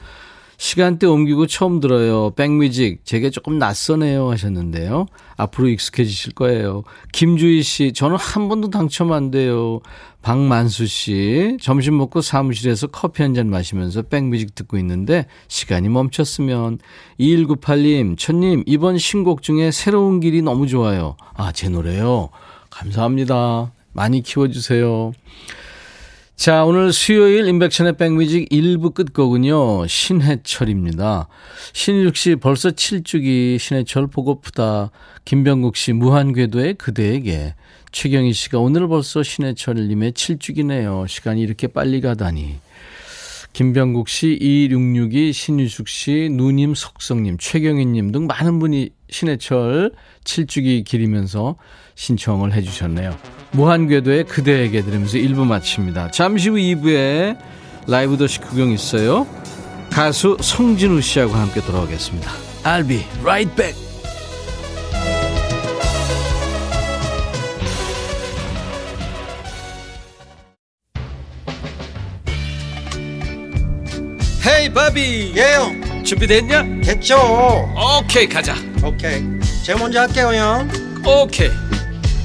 [0.69, 2.31] 시간대 옮기고 처음 들어요.
[2.31, 5.05] 백뮤직 제게 조금 낯서네요 하셨는데요.
[5.37, 6.85] 앞으로 익숙해지실 거예요.
[7.13, 9.81] 김주희 씨 저는 한 번도 당첨 안 돼요.
[10.23, 16.79] 박만수 씨 점심 먹고 사무실에서 커피 한 잔 마시면서 백뮤직 듣고 있는데 시간이 멈췄으면
[17.21, 21.17] 2198님 천님 이번 신곡 중에 새로운 길이 너무 좋아요.
[21.35, 22.31] 아 제 노래요.
[22.71, 23.71] 감사합니다.
[23.93, 25.13] 많이 키워주세요.
[26.37, 31.29] 자, 오늘 수요일 인백션의 백뮤직 1부 끝곡은요, 신해철입니다.
[31.73, 34.91] 신일욱 씨 벌써 7주기 신해철 보고프다.
[35.25, 37.55] 김병국 씨 무한궤도의 그대에게.
[37.93, 41.07] 최경희 씨가 오늘 벌써 신해철님의 7주기네요.
[41.07, 42.57] 시간이 이렇게 빨리 가다니.
[43.53, 49.93] 김병국 씨, 2266이, 신유숙 씨, 누님, 석성님, 최경희님 등 많은 분이 신해철
[50.25, 51.55] 7주기 기리면서
[51.95, 53.34] 신청을 해주셨네요.
[53.55, 56.11] 무한궤도의 그대에게 들으면서 1부 마칩니다.
[56.11, 57.39] 잠시 후 2부에
[57.87, 59.27] 라이브 더시 구경 있어요.
[59.91, 62.31] 가수 성진우 씨하고 함께 돌아오겠습니다.
[62.65, 63.85] I'll be right back.
[74.47, 76.83] 헤이 바비 예영 준비됐냐?
[76.83, 77.17] 됐죠
[77.99, 79.23] 오케이 가자 오케이
[79.65, 80.69] 제가 먼저 할게요 형
[81.07, 81.49] 오케이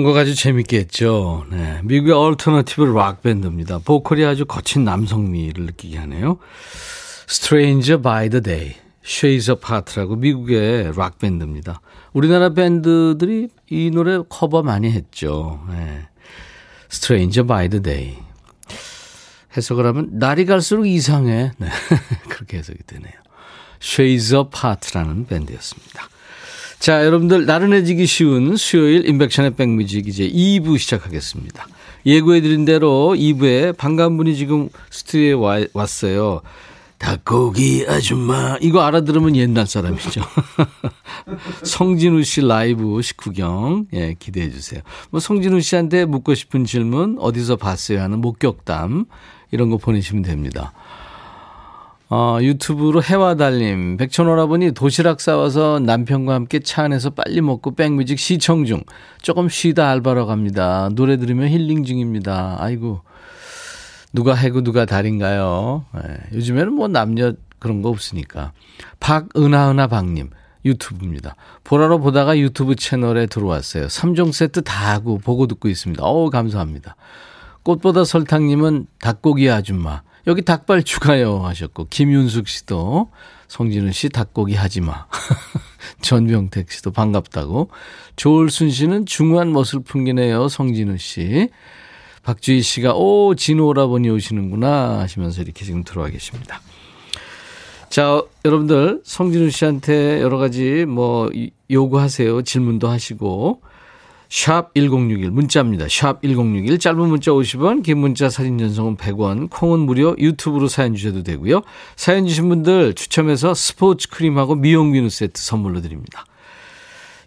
[0.00, 1.44] 편곡 아주 재밌게 했죠.
[1.50, 1.80] 네.
[1.84, 3.78] 미국의 alternative 락 밴드입니다.
[3.78, 6.38] 보컬이 아주 거친 남성미를 느끼게 하네요.
[7.28, 11.82] Stranger by the Day, Shades Apart라고 미국의 락 밴드입니다.
[12.12, 15.62] 우리나라 밴드들이 이 노래 커버 많이 했죠.
[15.68, 16.08] 네.
[16.90, 18.18] Stranger by the Day.
[19.56, 21.52] 해석을 하면 날이 갈수록 이상해.
[21.58, 21.68] 네.
[22.30, 23.12] 그렇게 해석이 되네요.
[23.82, 26.08] Shades Apart라는 밴드였습니다.
[26.80, 31.66] 자, 여러분들 나른해지기 쉬운 수요일 인백션의 백뮤직 이제 2부 시작하겠습니다.
[32.06, 36.40] 예고해드린 대로 2부에 반가운 분이 지금 스튜디오에 와, 왔어요.
[36.96, 40.22] 닭고기 아줌마 이거 알아들으면 옛날 사람이죠.
[41.64, 44.80] 성진우 씨 라이브 식후경 예, 기대해 주세요.
[45.10, 49.04] 뭐 성진우 씨한테 묻고 싶은 질문 어디서 봤어요 하는 목격담
[49.50, 50.72] 이런 거 보내시면 됩니다.
[52.12, 58.82] 어, 유튜브로 해와달님, 백천오라버니 도시락 싸와서 남편과 함께 차 안에서 빨리 먹고 백뮤직 시청 중.
[59.22, 60.88] 조금 쉬다 알바로 갑니다.
[60.96, 62.56] 노래 들으면 힐링 중입니다.
[62.58, 63.02] 아이고.
[64.12, 65.84] 누가 해고 누가 달인가요?
[65.98, 68.52] 예, 요즘에는 뭐 남녀 그런 거 없으니까.
[68.98, 70.30] 박은하은하 박님.
[70.64, 71.36] 유튜브입니다.
[71.62, 73.86] 보라로 보다가 유튜브 채널에 들어왔어요.
[73.86, 76.02] 3종 세트 다 하고 보고 듣고 있습니다.
[76.02, 76.96] 어우, 감사합니다.
[77.62, 80.02] 꽃보다 설탕님은 닭고기 아줌마.
[80.30, 83.10] 여기 닭발 추가요 하셨고 김윤숙 씨도
[83.48, 85.06] 성진우 씨 닭고기 하지 마.
[86.02, 87.68] 전병택 씨도 반갑다고.
[88.14, 90.46] 조을순 씨는 중후한 멋을 풍기네요.
[90.46, 91.48] 성진우 씨.
[92.22, 96.60] 박주희 씨가 오 진호 오라버니 오시는구나 하시면서 이렇게 지금 들어와 계십니다.
[97.88, 101.28] 자, 여러분들 성진우 씨한테 여러 가지 뭐
[101.68, 102.42] 요구하세요.
[102.42, 103.62] 질문도 하시고
[104.30, 105.86] 샵 1061 문자입니다.
[105.88, 111.24] 샵 1061 짧은 문자 50원 긴 문자 사진 전송은 100원 콩은 무료 유튜브로 사연 주셔도
[111.24, 111.62] 되고요.
[111.96, 116.24] 사연 주신 분들 추첨해서 스포츠 크림하고 미용 비누 세트 선물로 드립니다.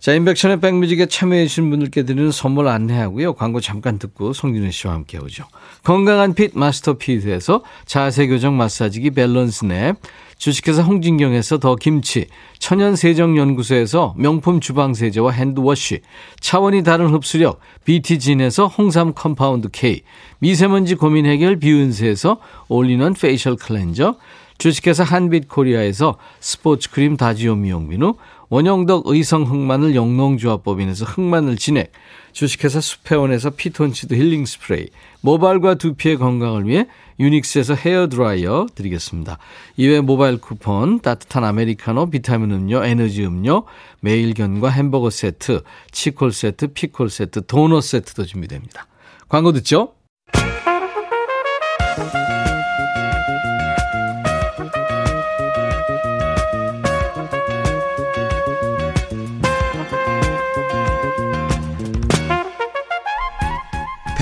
[0.04, 3.36] 자 임백천의 백뮤직에 참여해 주신 분들께 드리는 선물 안내하고요.
[3.36, 5.46] 광고 잠깐 듣고 송진우 씨와 함께 오죠.
[5.82, 9.96] 건강한 핏 마스터 피드에서 자세 교정 마사지기 밸런스 냅
[10.38, 12.28] 주식회사 홍진경에서 더 김치,
[12.60, 16.02] 천연세정연구소에서 명품 주방세제와 핸드워시,
[16.42, 20.02] 차원이 다른 흡수력, BT진에서 홍삼 compound K,
[20.40, 24.18] 미세먼지 고민 해결 비은세에서 올리는 facial cleanser,
[24.58, 28.16] 주식회사 한빛 코리아에서 스포츠 크림 다지오 미용비누,
[28.54, 31.92] 원형덕 의성 흑마늘 영농조합법인에서 흑마늘 진액,
[32.34, 34.90] 주식회사 수페원에서 피톤치드 힐링 스프레이,
[35.22, 36.86] 모발과 두피의 건강을 위해
[37.20, 39.40] 유닉스에서 헤어 드라이어 드리겠습니다.
[39.78, 43.64] 이외 모바일 쿠폰, 따뜻한 아메리카노, 비타민 음료, 에너지 음료,
[44.02, 48.86] 매일견과 햄버거 세트, 치콜 세트, 피콜 세트, 도넛 세트도 준비됩니다.
[49.30, 49.96] 광고 듣죠?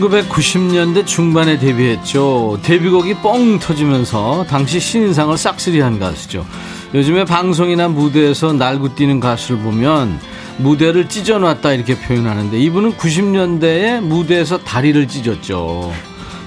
[0.00, 6.46] (1990년대) 중반에 데뷔했죠 데뷔곡이 뻥 터지면서 당시 신인상을 싹쓸이 한 가수죠
[6.94, 10.18] 요즘에 방송이나 무대에서 날고 뛰는 가수를 보면
[10.58, 15.92] 무대를 찢어놨다 이렇게 표현하는데 이분은 90년대에 무대에서 다리를 찢었죠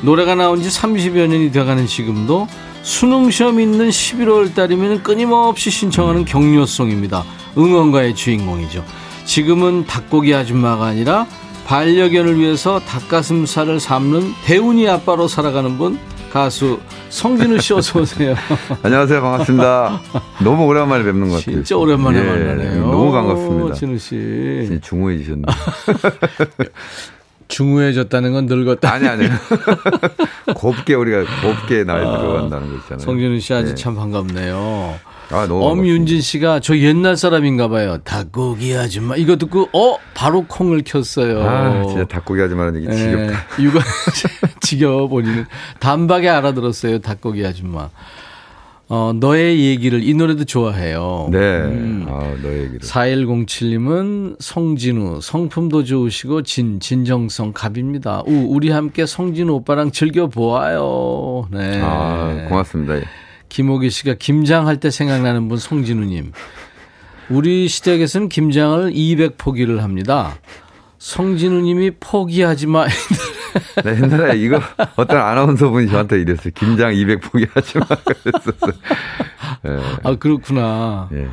[0.01, 2.47] 노래가 나온 지 30여 년이 돼가는 지금도
[2.81, 7.23] 수능 시험 있는 11월 달이면 끊임없이 신청하는 격려송입니다.
[7.57, 8.85] 응원가의 주인공이죠.
[9.25, 11.27] 지금은 닭고기 아줌마가 아니라
[11.69, 15.99] 반려견을 위해서 닭가슴살을 삶는 대운이 아빠로 살아가는 분
[16.34, 16.79] 가수
[17.10, 18.34] 성진우 씨 어서 오세요.
[18.82, 19.21] 안녕하세요.
[19.21, 20.01] 반갑습니다.
[20.43, 21.58] 너무 오랜만에 뵙는 것 같아요.
[21.58, 22.88] 진짜 오랜만에 예, 만나네요.
[22.88, 23.75] 너무 반갑습니다.
[23.75, 24.79] 진우 씨.
[24.82, 25.43] 중후해지셨네.
[27.49, 28.91] 중후해졌다는 건 늙었다.
[28.91, 29.27] 아니 아니.
[30.55, 32.99] 곱게 우리가 곱게 나이 들어간다는 거 있잖아요.
[32.99, 33.75] 성진우 씨 아주 네.
[33.75, 34.95] 참 반갑네요.
[35.32, 38.00] 아 엄윤진 씨가 저 옛날 사람인가 봐요.
[38.04, 41.42] 닭고기 아줌마 이거 듣고 어 바로 콩을 켰어요.
[41.48, 43.34] 아 진짜 닭고기 하지 말라는 얘기 지겹다.
[43.60, 43.80] 예, 육아
[44.62, 45.46] 지겨워 본인은
[45.80, 47.00] 단박에 알아들었어요.
[47.00, 47.89] 닭고기 아줌마.
[48.92, 51.30] 어 너의 얘기를 이 노래도 좋아해요.
[51.32, 51.38] 네.
[51.38, 52.08] 음.
[52.10, 52.80] 아 너의 얘기를.
[52.80, 58.24] 4107님은 성진우 성품도 좋으시고 진 진정성 갑입니다.
[58.26, 61.48] 우 우리 함께 성진우 오빠랑 즐겨 보아요.
[61.52, 61.80] 네.
[61.84, 62.96] 아 고맙습니다.
[63.49, 66.31] 김호기 씨가 김장 할 때 생각나는 분 성진우님.
[67.29, 70.35] 우리 시댁에서는 김장을 200포기를 합니다.
[70.99, 72.85] 성진우님이 포기하지 마.
[73.83, 74.59] 네, 옛날에 이거
[74.95, 76.51] 어떤 아나운서 분이 저한테 이랬어요.
[76.55, 77.85] 김장 200 포기 하지 마.
[77.85, 78.73] 그랬었어요.
[79.65, 79.79] 예.
[80.03, 81.09] 아 그렇구나.
[81.13, 81.27] 예.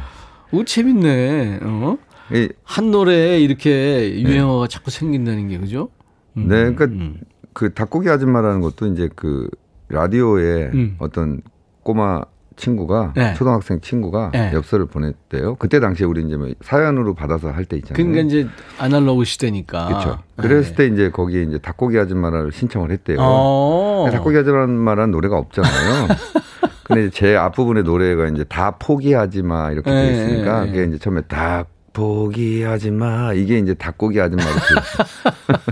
[0.52, 1.60] 오 재밌네.
[1.62, 1.98] 어?
[2.32, 5.90] 이- 한 노래에 이렇게 유행어가 자꾸 생긴다는 게 그죠?
[6.36, 7.20] 음, 네, 그러니까 음.
[7.52, 9.48] 그 닭고기 아줌마라는 것도 이제 그
[9.88, 10.96] 라디오에 음.
[10.98, 11.40] 어떤
[11.86, 12.20] 꼬마
[12.56, 13.34] 친구가 네.
[13.34, 14.50] 초등학생 친구가 네.
[14.52, 15.54] 엽서를 보냈대요.
[15.56, 17.94] 그때 당시에 우리 이제 뭐 사연으로 받아서 할 때 있잖아요.
[17.94, 19.86] 그러니까 이제 아날로그 시대니까.
[19.86, 20.18] 그렇죠.
[20.36, 23.18] 그랬을 때 이제 거기에 이제 닭고기 아줌마를 신청을 했대요.
[23.20, 24.08] 어.
[24.10, 26.08] 닭고기 아줌마라는 노래가 없잖아요.
[26.82, 30.98] 근데 제 앞부분의 노래가 이제 다 포기하지 마 이렇게 네, 돼 있으니까 네, 그게 이제
[30.98, 34.50] 처음에 닭 포기하지 마 이게 이제 닭고기 아줌마로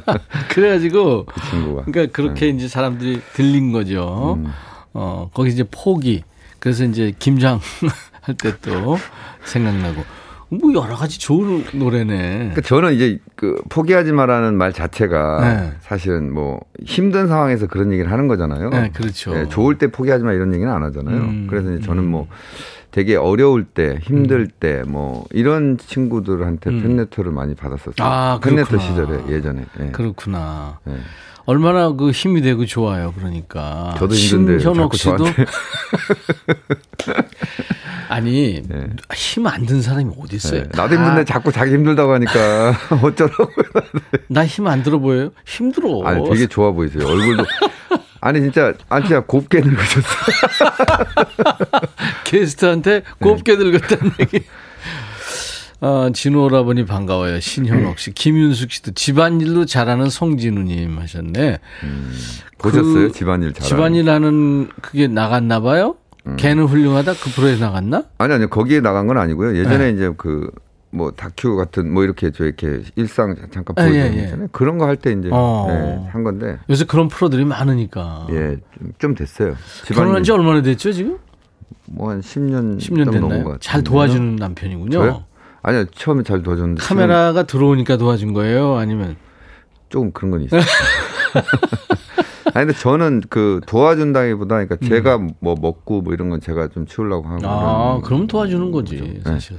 [0.05, 4.35] 그 그래가지고 친구가 그러니까 그렇게 이제 사람들이 들린 거죠.
[4.39, 4.47] 음.
[4.95, 6.23] 어 거기 이제 포기.
[6.61, 7.61] 그래서 이제 김장
[8.23, 8.97] 할 때 또
[9.45, 10.03] 생각나고
[10.49, 12.37] 뭐 여러 가지 좋은 노래네.
[12.37, 15.73] 그러니까 저는 이제 그 포기하지 마라는 말 자체가 네.
[15.81, 18.71] 사실은 뭐 힘든 상황에서 그런 얘기를 하는 거잖아요.
[18.71, 19.35] 네, 그렇죠.
[19.37, 21.17] 예, 좋을 때 포기하지 마 이런 얘기는 안 하잖아요.
[21.17, 22.29] 음, 그래서 이제 저는 뭐
[22.95, 26.81] 되게 어려울 때, 힘들 때, 뭐 이런 친구들한테 음.
[26.81, 27.95] 팬레터를 많이 받았었어요.
[27.99, 28.79] 아, 팬레터.
[28.79, 29.65] 시절에 예전에.
[29.81, 29.87] 예.
[29.91, 30.79] 그렇구나.
[30.87, 30.93] 예.
[31.45, 33.13] 얼마나 그 힘이 되고 좋아요.
[33.19, 33.97] 그러니까.
[33.99, 35.25] 저도 힘든데 신현옥 씨도.
[38.09, 38.87] 아니 네.
[39.13, 40.61] 힘안 든 사람이 어디 있어요?
[40.61, 40.69] 예.
[40.73, 43.49] 나도 힘든데 자꾸 자기 힘들다고 하니까 어쩌라고.
[44.29, 45.31] 나 힘 안 들어 보여요?
[45.45, 46.03] 힘들어.
[46.05, 47.05] 아니 되게 좋아 보이세요.
[47.07, 47.45] 얼굴도.
[48.25, 50.03] 아니 진짜 아 진짜 곱게 늙으셨어요.
[52.25, 53.03] 게스트한테 네.
[53.21, 54.45] 곱게 늙었다는 얘기.
[55.81, 57.39] 아, 진호 오라버니 반가워요.
[57.41, 58.13] 신현옥 씨.
[58.13, 61.59] 김윤숙 씨도 집안일로 잘하는 성진우님 하셨네.
[62.57, 63.09] 보셨어요?
[63.09, 63.67] 그 집안일 잘.
[63.69, 65.97] 집안일 하는 그게 나갔나 봐요?
[66.27, 66.37] 음.
[66.37, 67.13] 걔는 훌륭하다?
[67.13, 68.05] 그 프로에 나갔나?
[68.17, 69.55] 아니 아니요 거기에 나간 건 아니고요.
[69.59, 69.91] 예전에 네.
[69.91, 70.51] 이제 그
[70.95, 74.23] 뭐 다큐 같은 뭐 이렇게 저 이렇게 일상 잠깐 아, 보여주는 예, 거 예.
[74.25, 74.49] 있잖아요.
[74.53, 75.67] 그런 거 할 때 이제 어.
[75.69, 78.27] 네, 한 건데 요새 그런 프로들이 많으니까.
[78.31, 78.57] 예
[78.99, 79.57] 좀 됐어요.
[79.87, 81.19] 결혼한 지 얼마나 됐죠, 지금?
[81.87, 83.45] 뭐 한 10년 10년 좀 넘은 것 됐나요?
[83.45, 83.59] 같아요.
[83.59, 84.91] 잘 도와주는 남편이군요.
[84.99, 85.25] 저요?
[85.63, 88.77] 아니요 처음에 잘 도와줬는데 지금 카메라가 들어오니까 도와준 거예요?
[88.77, 89.17] 아니면?
[89.89, 90.61] 조금 그런 건 있어요.
[92.55, 97.27] 아니 근데 저는 그 도와준다기보다 그러니까 제가 뭐 먹고 뭐 이런 건 제가 좀 치우려고
[97.29, 97.49] 하고 음.
[97.49, 98.71] 아, 그럼 도와주는 네.
[98.73, 99.57] 거지, 사실.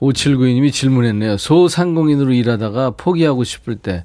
[0.00, 1.36] 5792님이 질문했네요.
[1.36, 4.04] 소상공인으로 일하다가 포기하고 싶을 때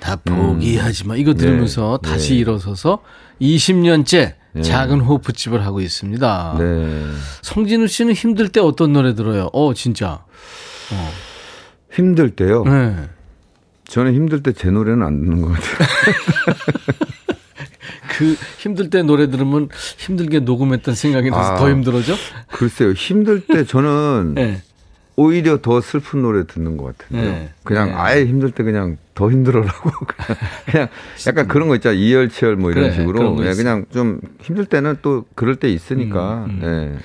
[0.00, 1.16] 다 포기하지 마.
[1.16, 2.08] 이거 들으면서 네.
[2.10, 2.38] 다시 네.
[2.40, 3.00] 일어서서
[3.40, 4.62] 20년째 네.
[4.62, 6.56] 작은 호프집을 하고 있습니다.
[6.58, 7.02] 네.
[7.42, 9.50] 성진우 씨는 힘들 때 어떤 노래 들어요?
[9.52, 10.24] 어, 진짜.
[11.92, 12.62] 힘들 때요.
[12.64, 12.94] 네.
[13.88, 15.88] 저는 힘들 때 제 노래는 안 듣는 것 같아요.
[18.08, 21.56] 그 힘들 때 노래 들으면 힘들게 녹음했던 생각이 나서 아.
[21.56, 22.14] 더 힘들어져?
[22.48, 24.62] 글쎄요, 힘들 때 저는 네.
[25.16, 27.32] 오히려 더 슬픈 노래 듣는 것 같은데요.
[27.32, 27.50] 네.
[27.64, 27.94] 그냥 네.
[27.94, 30.88] 아예 힘들 때 그냥 더 힘들어라고 그냥, 그냥
[31.26, 33.54] 약간 그런 거 있잖아 이열치열 뭐 이런 그래, 식으로 거 예.
[33.54, 36.98] 그냥 좀 힘들 때는 또 그럴 때 있으니까 음, 예.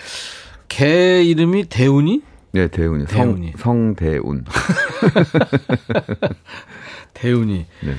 [0.68, 2.22] 개 이름이 대운이?
[2.54, 3.54] 네 대운이 대운이.
[3.58, 4.44] 성 성대운
[7.14, 7.66] 대운이.
[7.82, 7.96] 네.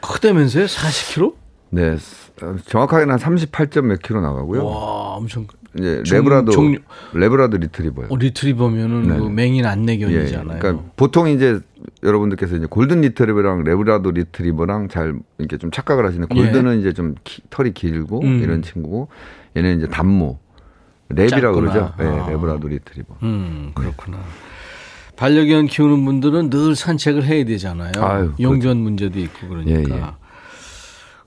[0.00, 0.66] 크다면서요?
[0.66, 1.34] 40kg?
[1.70, 1.96] 네
[2.42, 4.66] 어, 정확하게는 한 38점 몇 킬로 나가고요.
[4.66, 4.74] 와,
[5.14, 5.46] 엄청.
[5.78, 6.78] 이제 종- 레브라도 종류-
[7.14, 8.06] 레브라도 리트리버요.
[8.10, 9.18] 어, 리트리버면은 네.
[9.18, 10.58] 그 맹인 예, 안내견이잖아요.
[10.58, 11.60] 그러니까 보통 이제
[12.02, 17.42] 여러분들께서 이제 골든 리트리버랑 레브라도 리트리버랑 잘 이렇게 좀 착각을 하시는데 골든은 이제 좀 키-
[17.50, 18.26] 털이 길고 예.
[18.28, 18.40] 음.
[18.42, 19.08] 이런 친구고
[19.56, 20.38] 얘는 이제 단모
[21.14, 21.52] 작구나.
[21.52, 21.92] 그러죠.
[22.00, 22.28] 예, 아.
[22.30, 23.14] 레브라도 리트리버.
[23.22, 24.18] 음, 그렇구나.
[25.16, 27.92] 반려견 키우는 분들은 늘 산책을 해야 되잖아요.
[27.96, 29.80] 아유, 용변 문제도 있고 그러니까.
[29.96, 30.04] 예, 예.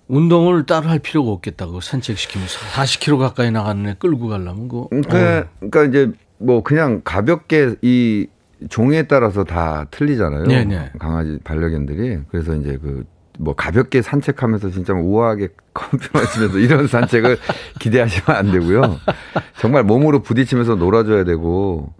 [0.09, 5.83] 운동을 따로 할 필요가 없겠다고 산책시키면서 40km 가까이 나가는 애 끌고 가려면 그거 그러니까, 그러니까
[5.85, 8.27] 이제 뭐 그냥 가볍게 이
[8.69, 10.43] 종에 따라서 다 틀리잖아요.
[10.43, 10.91] 네, 네.
[10.99, 13.05] 강아지 반려견들이 그래서 이제 그
[13.41, 17.37] 뭐 가볍게 산책하면서 진짜 뭐 우아하게 커피 마시면서 이런 산책을
[17.79, 18.99] 기대하시면 안 되고요.
[19.59, 21.93] 정말 몸으로 부딪히면서 놀아줘야 되고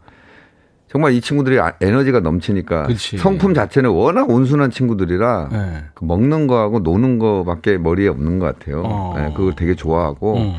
[0.91, 3.17] 정말 이 친구들이 아- 에너지가 넘치니까 그치.
[3.17, 5.83] 성품 자체는 워낙 온순한 친구들이라 네.
[5.93, 8.81] 그 먹는 거하고 노는 거밖에 머리에 없는 것 같아요.
[8.85, 9.13] 어.
[9.15, 10.53] 네, 그걸 되게 좋아하고 음.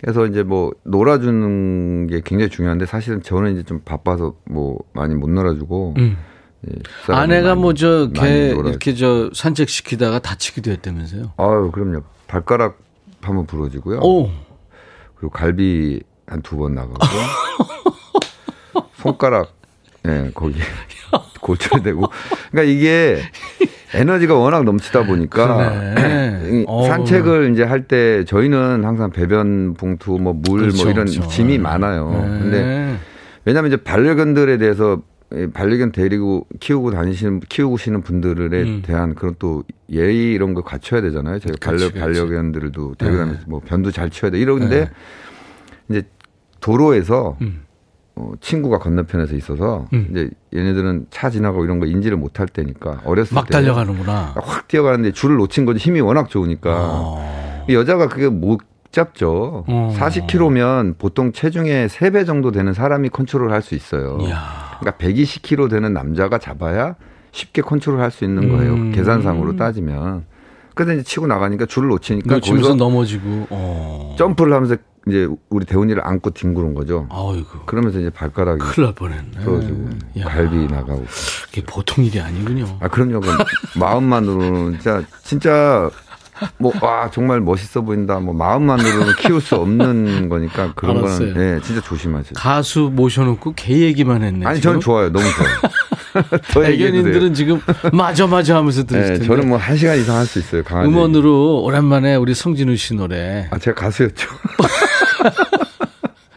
[0.00, 5.30] 그래서 이제 뭐 놀아주는 게 굉장히 중요한데 사실은 저는 이제 좀 바빠서 뭐 많이 못
[5.30, 6.16] 놀아주고 음.
[6.68, 8.48] 예, 아내가 뭐 저 개.
[8.48, 11.32] 이렇게 저 산책 시키다가 다치기도 했다면서요?
[11.36, 12.78] 아유 그럼요 발가락
[13.22, 14.00] 한번 부러지고요.
[14.00, 14.28] 오.
[15.14, 16.94] 그리고 갈비 한 두 번 나가고
[19.08, 19.52] 손가락
[20.08, 20.56] 예 거기
[21.40, 22.06] 고철되고
[22.50, 23.18] 그러니까 이게
[23.92, 25.94] 에너지가 워낙 넘치다 보니까.
[26.88, 31.28] 산책을 이제 할 때 저희는 항상 배변 봉투 뭐물 그렇죠, 뭐 이런 그렇죠.
[31.28, 32.10] 짐이 많아요.
[32.10, 32.38] 네.
[32.40, 32.96] 근데
[33.44, 35.02] 왜냐하면 이제 반려견들에 대해서
[35.32, 38.82] 이 반려견 데리고 키우고 다니시는 키우시는 분들에 음.
[38.84, 41.38] 대한 그런 또 예의 이런 걸 갖춰야 되잖아요.
[41.60, 42.00] 그렇지, 반려.
[42.00, 43.20] 반려견들도 데리고 네.
[43.20, 44.90] 다니면서 뭐 변도 잘 치워야 돼 이러는데
[45.88, 45.98] 네.
[45.98, 46.08] 이제
[46.60, 47.63] 도로에서 음.
[48.16, 50.06] 어, 친구가 건너편에서 있어서 음.
[50.10, 54.34] 이제 얘네들은 차 지나가고 이런 거 인지를 못할 때니까 어렸을 막때 달려가는구나.
[54.40, 57.64] 확 뛰어가는데 줄을 놓친 거지 힘이 워낙 좋으니까 어.
[57.68, 58.60] 여자가 그게 못
[58.92, 59.64] 잡죠.
[59.66, 59.94] 어.
[59.98, 64.18] 40kg면 보통 체중의 3배 정도 되는 사람이 컨트롤 할 수 있어요.
[64.20, 64.76] 이야.
[64.78, 66.94] 그러니까 120kg 되는 남자가 잡아야
[67.32, 68.74] 쉽게 컨트롤 할 수 있는 거예요.
[68.74, 68.92] 음.
[68.92, 70.24] 계산상으로 따지면.
[70.76, 73.48] 그래서 이제 치고 나가니까 줄을 놓치니까 놓치면서 넘어지고.
[73.50, 74.14] 어.
[74.18, 77.06] 점프를 하면서 이제 우리 대훈이를 안고 뒹구는 거죠.
[77.10, 77.66] 아이고.
[77.66, 79.38] 그러면서 이제 발가락이 큰일 날 뻔했네.
[79.44, 79.90] 부러지고
[80.20, 80.24] 야.
[80.24, 81.04] 갈비 나가고.
[81.50, 82.78] 이게 보통 일이 아니군요.
[82.80, 83.20] 아 그럼요.
[83.20, 83.38] 그건
[83.78, 85.90] 마음만으로는 진짜 진짜
[86.58, 88.18] 뭐와 정말 멋있어 보인다.
[88.18, 91.34] 뭐 마음만으로는 키울 수 없는 거니까 그런 알았어요.
[91.34, 92.32] 거는 예, 진짜 조심하세요.
[92.36, 94.46] 가수 모셔놓고 개 얘기만 했네.
[94.46, 94.70] 아니 지금.
[94.70, 95.12] 저는 좋아요.
[95.12, 95.48] 너무 좋아요.
[96.22, 96.64] 돼요.
[96.64, 97.60] 애견인들은 지금
[97.92, 99.26] 맞아 맞아 하면서 들으실 네, 텐데.
[99.26, 100.62] 저는 뭐 한 시간 이상 할 수 있어요.
[100.64, 100.88] 강아지.
[100.88, 103.48] 음원으로 오랜만에 우리 성진우 씨 노래.
[103.50, 104.28] 아 제가 가수였죠.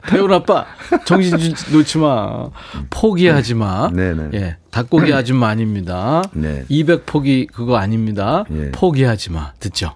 [0.08, 0.66] 태훈 아빠
[1.06, 2.50] 정신 좀 놓지 마.
[2.90, 3.90] 포기하지 마.
[3.92, 4.30] 네네.
[4.36, 6.24] 예, 닭고기 아줌마 아닙니다.
[6.32, 6.64] 네.
[6.70, 8.46] 200 포기 그거 아닙니다.
[8.52, 8.72] 예.
[8.72, 9.52] 포기하지 마.
[9.60, 9.94] 듣죠?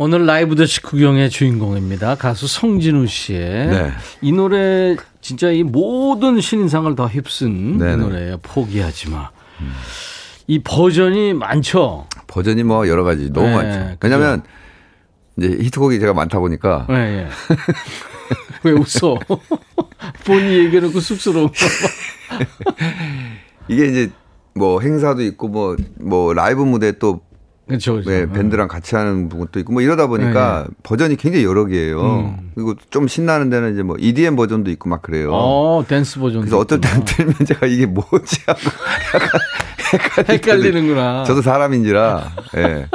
[0.00, 2.14] 오늘 라이브 더 식구경의 주인공입니다.
[2.14, 3.92] 가수 성진우 씨의 네.
[4.20, 7.96] 이 노래 진짜 이 모든 신인상을 다 휩쓴 이 네네.
[7.96, 8.38] 노래예요.
[8.40, 9.30] 포기하지 마.
[10.46, 12.06] 이 버전이 많죠.
[12.28, 13.96] 버전이 뭐 여러 가지 너무 네, 많죠.
[14.00, 14.42] 왜냐면
[15.36, 17.28] 이제 히트곡이 제가 많다 보니까 예, 예.
[18.62, 19.18] 왜 웃어?
[20.24, 21.52] 본인 얘기해놓고 쑥스러운 거.
[23.66, 24.10] 이게 이제
[24.54, 25.48] 뭐 행사도 있고
[25.98, 27.20] 뭐뭐 라이브 무대 또
[27.68, 27.92] 그렇죠.
[27.92, 28.10] 그렇죠.
[28.10, 32.00] 네, 밴드랑 같이 하는 부분도 있고 뭐 이러다 보니까 버전이 굉장히 여러 개예요.
[32.00, 32.50] 음.
[32.54, 35.30] 그리고 좀 신나는 데는 이제 뭐 EDM 버전도 있고 막 그래요.
[35.32, 36.40] 어, 댄스 버전.
[36.40, 38.60] 그래서 어떨 때는 들면 제가 이게 뭐지 하고
[39.14, 39.40] 약간
[40.34, 41.24] 헷갈리는구나.
[41.24, 42.86] 저도 사람인지라 예.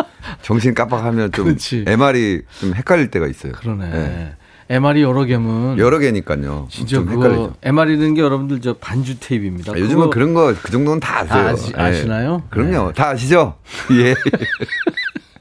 [0.42, 1.86] 정신 깜빡하면 좀 그렇지.
[1.88, 3.54] MR이 좀 헷갈릴 때가 있어요.
[3.54, 3.92] 그러네.
[3.94, 4.36] 예.
[4.70, 6.68] MR이 여러 개면 여러 개니까요.
[6.70, 7.54] 진짜 좀 그거 헷갈리죠.
[7.62, 9.74] MR이라는 게 여러분들 저 반주 테이프입니다.
[9.74, 11.44] 아, 요즘은 그런 거 그 정도는 다 아세요.
[11.44, 12.44] 다 아시- 아시나요?
[12.50, 12.88] 그럼요.
[12.88, 12.94] 네.
[12.94, 13.56] 다 아시죠?
[13.92, 14.16] 예.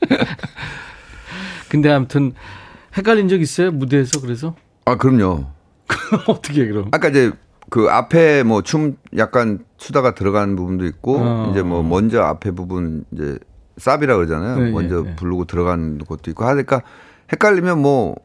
[1.68, 2.32] 근데 아무튼
[2.96, 3.70] 헷갈린 적 있어요?
[3.72, 4.54] 무대에서 그래서?
[4.84, 5.46] 아, 그럼요.
[6.28, 6.88] 어떻게 그럼?
[6.92, 7.30] 아까 이제
[7.70, 11.48] 그 앞에 뭐 춤 약간 추다가 들어가는 부분도 있고 어.
[11.50, 13.38] 이제 뭐 먼저 앞에 부분 이제
[13.78, 14.58] 쌉이라 그러잖아요.
[14.58, 15.16] 네, 먼저 네, 네.
[15.16, 16.82] 부르고 들어가는 것도 있고 하니까
[17.32, 18.16] 헷갈리면 뭐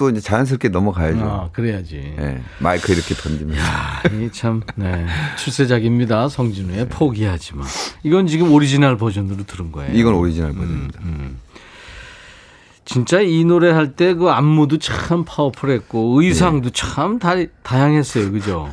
[0.00, 1.20] 또 이제 자연스럽게 넘어가야죠.
[1.22, 2.14] 아, 그래야지.
[2.18, 2.40] 예.
[2.58, 3.62] 마이크 이렇게 던지면서.
[3.62, 5.04] 아, 이 참, 네.
[5.36, 6.30] 출세작입니다.
[6.30, 7.66] 성진우의 포기하지 마.
[8.02, 9.92] 이건 지금 오리지널 버전으로 들은 거예요.
[9.92, 11.00] 이건 오리지널 버전입니다.
[11.02, 11.38] 음.
[12.86, 16.72] 진짜 이 노래 할 때 그 안무도 참 파워풀했고 의상도 네.
[16.74, 18.32] 참 다, 다양했어요.
[18.32, 18.72] 그죠?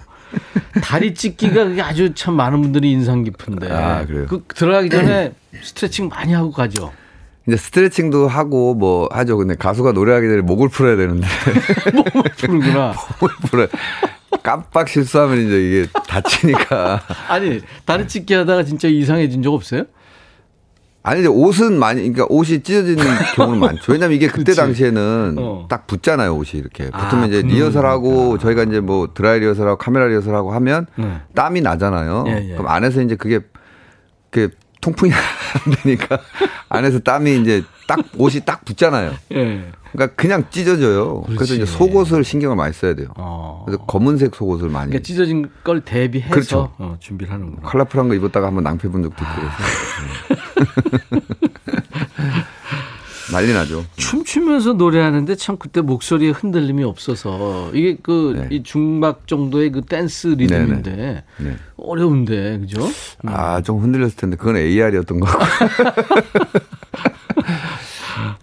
[0.82, 3.70] 다리 찢기가 그게 아주 참 많은 분들이 인상 깊은데.
[3.70, 4.28] 아, 그래요?
[4.30, 6.94] 그 들어가기 전에 스트레칭 많이 하고 가죠.
[7.48, 9.38] 이제 스트레칭도 하고 뭐 하죠.
[9.38, 11.26] 근데 가수가 노래하기 전에 목을 풀어야 되는데
[11.94, 12.94] 몸을 푸는구나.
[13.22, 13.68] 목을 풀어
[14.44, 17.02] 깜빡 실수하면 이제 이게 다치니까.
[17.30, 19.84] 아니, 다리 찢기 하다가 진짜 이상해진 적 없어요?
[21.04, 23.02] 아니 이제 옷은 많이 그러니까 옷이 찢어지는
[23.36, 23.94] 경우는 많죠.
[23.94, 24.58] 왜냐면 이게 그때 그치.
[24.58, 25.66] 당시에는 어.
[25.70, 26.90] 딱 붙잖아요 옷이 이렇게.
[26.92, 28.44] 아, 붙으면 이제 리허설하고 거니까.
[28.44, 31.22] 저희가 이제 뭐 드라이 리허설하고 카메라 리허설하고 하면 네.
[31.34, 32.26] 땀이 나잖아요.
[32.28, 32.54] 예, 예.
[32.56, 33.40] 그럼 안에서 이제 그게
[34.32, 34.50] 그
[34.82, 36.20] 통풍이 안 되니까
[36.70, 39.14] 안에서 땀이 이제 딱 옷이 딱 붙잖아요.
[39.34, 39.72] 예.
[39.94, 41.22] 그러니까 그냥 찢어져요.
[41.22, 41.56] 그래서 그렇지.
[41.56, 43.08] 이제 속옷을 신경을 많이 써야 돼요.
[43.16, 43.64] 어.
[43.66, 44.90] 그래서 검은색 속옷을 많이.
[44.90, 46.74] 그러니까 찢어진 걸 대비해서 그렇죠.
[46.78, 47.68] 어, 준비를 하는구나.
[47.68, 51.22] 컬러풀한 거 입었다가 한번 낭패 본 적도 있고 그래서.
[53.30, 53.34] 네.
[53.34, 53.84] 난리 나죠.
[53.98, 58.56] 춤추면서 노래하는데 참 그때 목소리에 흔들림이 없어서 이게 그 네.
[58.56, 61.56] 이 중박 정도의 그 댄스 리듬인데 네.
[61.78, 62.88] 어려운데 그죠?
[63.26, 65.28] 아, 좀 흔들렸을 텐데 그건 AR이었던 거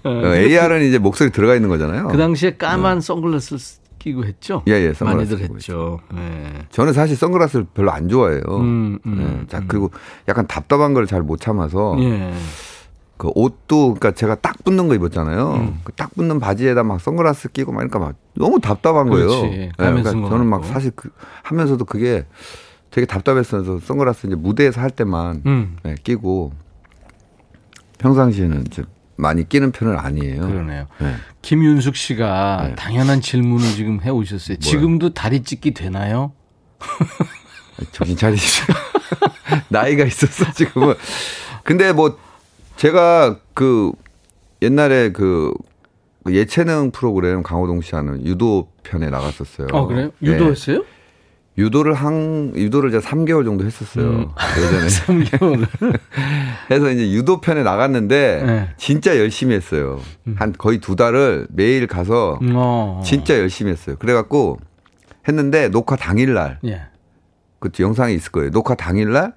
[0.04, 2.08] AR은 이제 목소리 들어가 있는 거잖아요.
[2.08, 3.56] 그 당시에 까만 선글라스
[3.98, 4.62] 끼고 했죠?
[4.68, 6.00] 예, 예, 선글라스 많이들 했죠.
[6.14, 6.66] 예.
[6.70, 8.42] 저는 사실 선글라스를 별로 안 좋아해요.
[8.50, 9.90] 음, 음, 예, 자, 그리고
[10.28, 12.32] 약간 답답한 걸 잘 못 참아서 예.
[13.24, 15.54] 그 옷도 그러니까 제가 딱 붙는 거 입었잖아요.
[15.54, 15.80] 음.
[15.82, 19.28] 그딱 붙는 바지에다 막 선글라스 끼고 막 그러니까 막 너무 답답한 거예요.
[19.28, 19.46] 그렇지.
[19.46, 20.64] 예, 가면 그러니까 쓴것 저는 막.
[20.66, 21.10] 사실 그
[21.42, 22.26] 하면서도 그게
[22.90, 25.76] 되게 답답했어서 선글라스 이제 무대에서 할 때만 음.
[25.86, 26.52] 예, 끼고
[27.96, 28.84] 평상시에는 좀
[29.16, 30.46] 많이 끼는 편은 아니에요.
[30.46, 30.86] 그러네요.
[31.00, 31.14] 예.
[31.40, 32.74] 김윤숙 씨가 네.
[32.74, 34.58] 당연한 질문을 지금 해 오셨어요.
[34.58, 36.32] 지금도 다리 찢기 되나요?
[37.92, 38.72] 정신 차리시죠.
[39.68, 40.94] 나이가 있었어, 지금은.
[41.62, 42.18] 근데 뭐,
[42.76, 43.92] 제가 그,
[44.62, 45.52] 옛날에 그,
[46.28, 49.68] 예체능 프로그램 강호동 씨 하는 유도 편에 나갔었어요.
[49.72, 50.10] 어, 그래요?
[50.22, 50.28] 예.
[50.28, 50.84] 유도했어요?
[51.56, 54.04] 유도를 한, 유도를 제가 3개월 정도 했었어요.
[54.04, 54.28] 음.
[54.58, 54.86] 예전에.
[54.88, 56.00] 3개월을.
[56.70, 58.52] 해서 이제 유도 편에 나갔는데, 네.
[58.52, 58.68] 음.
[58.76, 60.00] 진짜 열심히 했어요.
[60.36, 63.02] 한 거의 두 달을 매일 가서 어.
[63.04, 63.96] 진짜 열심히 했어요.
[63.98, 64.58] 그래 갖고
[65.28, 66.82] 했는데 녹화 당일 날, 예.
[67.58, 68.50] 그 영상이 있을 거예요.
[68.50, 69.34] 녹화 당일 날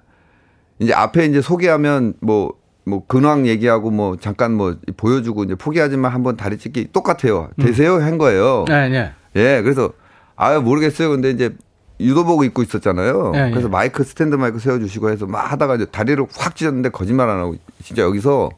[0.78, 2.54] 이제 앞에 이제 소개하면 뭐
[2.88, 7.50] 뭐 근황 얘기하고 뭐 잠깐 뭐 보여주고 이제 포기하지만 한번 다리 찢기 똑같아요.
[7.60, 8.64] 되세요 한 거예요.
[8.68, 9.12] 네, 네.
[9.36, 9.92] 예, 그래서
[10.36, 11.10] 아유 모르겠어요.
[11.10, 11.54] 근데 이제
[12.00, 13.32] 유도복 입고 있었잖아요.
[13.34, 13.50] 예, 예.
[13.50, 17.56] 그래서 마이크 스탠드 마이크 세워주시고 해서 막 하다가 이제 다리를 확 찢었는데 거짓말 안 하고
[17.82, 18.50] 진짜 여기서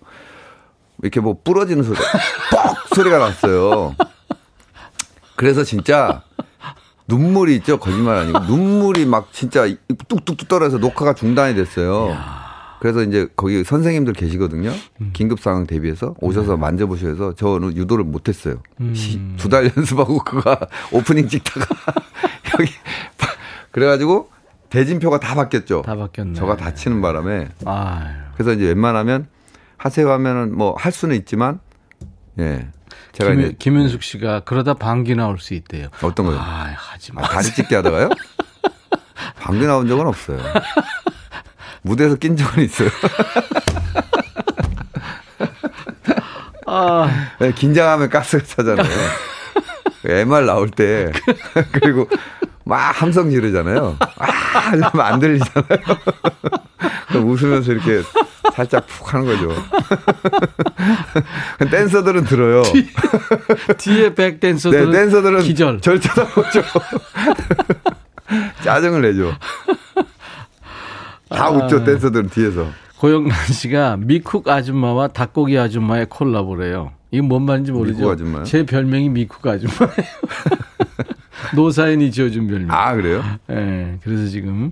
[1.03, 1.97] 이렇게 뭐 부러지는 소리,
[2.53, 3.95] 뻑 소리가 났어요.
[5.37, 6.23] 그래서 진짜
[7.07, 9.67] 눈물이 있죠 거짓말 아니고 눈물이 막 진짜
[10.09, 12.15] 뚝뚝뚝 떨어져서 녹화가 중단이 됐어요.
[12.81, 14.73] 그래서 이제 거기 선생님들 계시거든요.
[15.13, 18.63] 긴급 상황 대비해서 오셔서 만져보셔서 저는 유도를 못했어요.
[19.37, 20.57] 두달 연습하고 그거
[20.91, 21.67] 오프닝 찍다가
[22.59, 22.73] 여기
[23.71, 24.31] 그래가지고
[24.71, 25.83] 대진표가 다 바뀌었죠.
[25.83, 26.35] 다 바뀌었네.
[26.35, 28.09] 저가 다치는 바람에 아유.
[28.35, 29.27] 그래서 이제 웬만하면
[29.77, 31.61] 하세요 하면은 뭐 할 수는 있지만
[32.39, 32.69] 예
[33.13, 35.89] 제가 김, 이제 김윤숙 씨가 그러다 방귀 나올 수 있대요.
[36.03, 36.39] 어떤 거요?
[36.39, 37.23] 아, 하지 마.
[37.25, 38.09] 아, 다리 찢게 하다가요?
[39.41, 40.39] 방귀 나온 적은 없어요.
[41.83, 42.89] 무대에서 낀 적은 있어요.
[46.67, 47.09] 아,
[47.41, 48.87] 네, 긴장하면 가스가 차잖아요.
[50.05, 51.11] MR 나올 때
[51.73, 52.09] 그리고
[52.65, 53.97] 막 함성 지르잖아요.
[54.19, 55.79] 아, 하면 안 들리잖아요.
[57.25, 58.03] 웃으면서 이렇게
[58.55, 59.55] 살짝 푹 하는 거죠.
[61.71, 62.63] 댄서들은 들어요.
[63.79, 65.81] 뒤 에 백 네, 댄서들은 댄서들은 기절.
[65.81, 66.63] 절 쳐다보죠.
[68.63, 69.35] 짜증을 내죠.
[71.31, 71.51] 다 아.
[71.51, 72.67] 웃죠, 댄서들은 뒤에서.
[72.99, 76.93] 고영란 씨가 미쿡 아줌마와 닭고기 아줌마의 콜라보래요.
[77.11, 78.45] 이건 뭔 말인지 모르죠.
[78.45, 79.91] 제 별명이 미쿡 아줌마예요.
[81.57, 82.71] 노사연이 지어준 별명.
[82.71, 83.23] 아, 그래요?
[83.51, 84.71] 예, 그래서 지금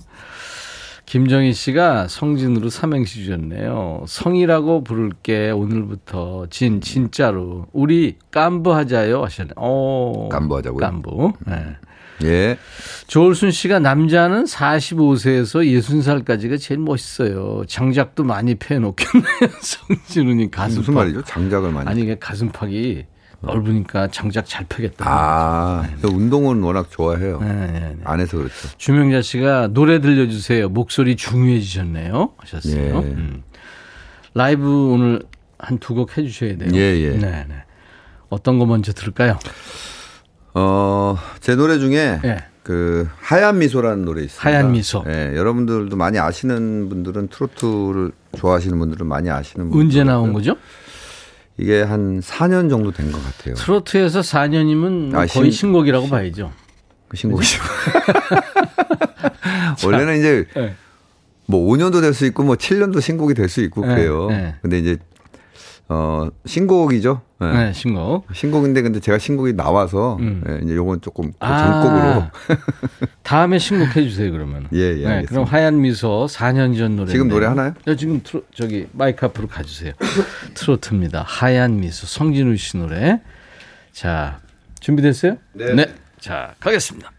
[1.07, 4.05] 김정희 씨가 성진으로 삼행시 주셨네요.
[4.07, 9.53] 성이라고 부를게 오늘부터 진 진짜로 우리 깐부 하자요 하셨네.
[9.57, 10.81] 어, 깐부 하자고요?
[10.81, 11.33] 깐부.
[11.49, 11.77] 예.
[12.25, 12.59] 예.
[13.07, 17.63] 조울순 씨가 남자는 45세에서 60살까지가 제일 멋있어요.
[17.67, 19.51] 장작도 많이 패놓겠네요.
[19.61, 20.79] 성진우님 가슴팍.
[20.81, 21.23] 무슨 말이죠?
[21.25, 21.89] 장작을 많이.
[21.89, 23.05] 아니, 가슴팍이
[23.41, 25.05] 넓으니까 장작 잘 펴겠다.
[25.09, 27.41] 아, 저 운동은 워낙 좋아해요.
[27.41, 27.97] 네, 네, 네.
[28.05, 28.69] 안 해서 그렇죠.
[28.79, 30.69] 주명자 씨가 노래 들려주세요.
[30.71, 32.33] 목소리 중요해지셨네요.
[32.37, 32.75] 하셨어요.
[32.83, 32.91] 예.
[32.91, 33.43] 음.
[34.35, 35.23] 라이브 오늘
[35.57, 36.71] 한 두 곡 해주셔야 돼요.
[36.75, 37.11] 예, 예.
[37.11, 37.55] 네, 네.
[38.29, 39.39] 어떤 거 먼저 들을까요?
[40.59, 42.39] 어, 제 노래 중에 예.
[42.65, 44.47] 그 하얀 미소라는 노래 있습니다.
[44.49, 45.05] 하얀 미소.
[45.07, 49.81] 예, 여러분들도 많이 아시는 분들은 트로트를 좋아하시는 분들은 많이 아시는 분들.
[49.87, 50.57] 언제 나온 거죠?
[51.57, 53.55] 이게 한 4년 정도 된 것 같아요.
[53.55, 56.53] 트로트에서 4년이면 아, 거의 신- 신곡이라고 봐야죠.
[57.09, 57.63] 그 신곡이죠.
[59.85, 60.75] 원래는 이제 네.
[61.47, 64.27] 뭐 5년도 될 수 있고 뭐 7년도 신곡이 될 수 있고 네, 그래요.
[64.29, 64.55] 네.
[64.61, 64.99] 근데 이제
[65.91, 67.23] 어 신곡이죠.
[67.41, 67.53] 네.
[67.53, 68.27] 네, 신곡.
[68.33, 70.43] 신곡인데 근데 제가 신곡이 나와서 음.
[70.49, 71.83] 예, 이제 요건 조금 그 아.
[71.83, 74.69] 전곡으로 다음에 신곡 해 주세요 그러면.
[74.75, 75.25] 예, 예, 네.
[75.25, 77.11] 그럼 하얀 미소 4년 전 노래.
[77.11, 77.73] 지금 노래 하나요?
[77.87, 79.93] 네, 지금 트로, 저기 마이크 앞으로 가주세요.
[80.55, 81.25] 트로트입니다.
[81.27, 83.21] 하얀 미소 성진우 씨 노래.
[83.93, 84.41] 자
[84.81, 85.37] 준비됐어요?
[85.55, 85.87] 네.
[86.21, 87.11] 자 가겠습니다.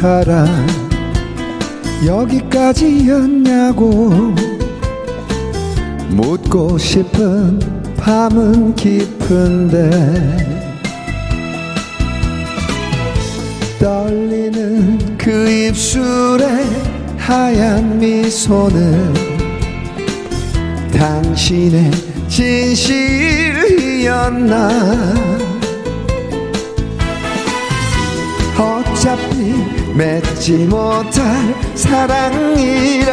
[0.00, 0.46] 사랑
[2.06, 4.10] 여기까지였냐고
[6.10, 7.58] 묻고 싶은
[7.96, 9.90] 밤은 깊은데
[13.80, 16.46] 떨리는 그그 입술에
[17.16, 19.14] 하얀 미소는
[20.92, 21.90] 당신의
[22.28, 23.48] 진실이었나?
[28.56, 33.08] 어차피 맺지 못할 사랑이라면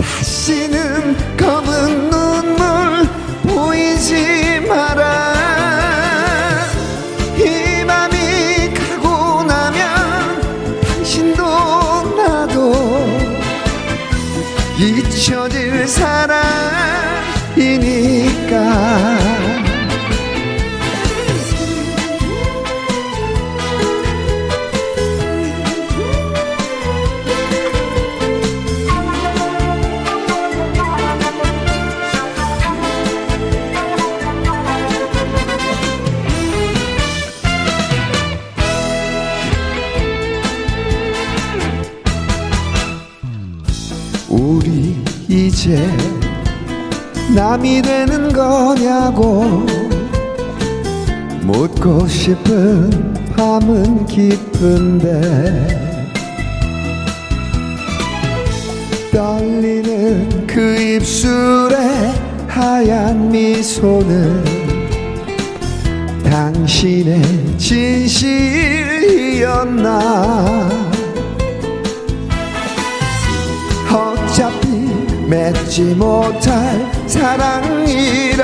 [0.00, 3.08] 다시는 검은 눈물
[3.42, 5.39] 보이지 마라
[54.10, 55.20] 깊은데
[59.12, 61.76] 떨리는 그 입술에
[62.48, 64.42] 하얀 미소는
[66.24, 67.22] 당신의
[67.56, 69.20] 진실이었나?
[73.92, 74.66] 어차피
[75.28, 78.40] 맺지 못할 사랑이라면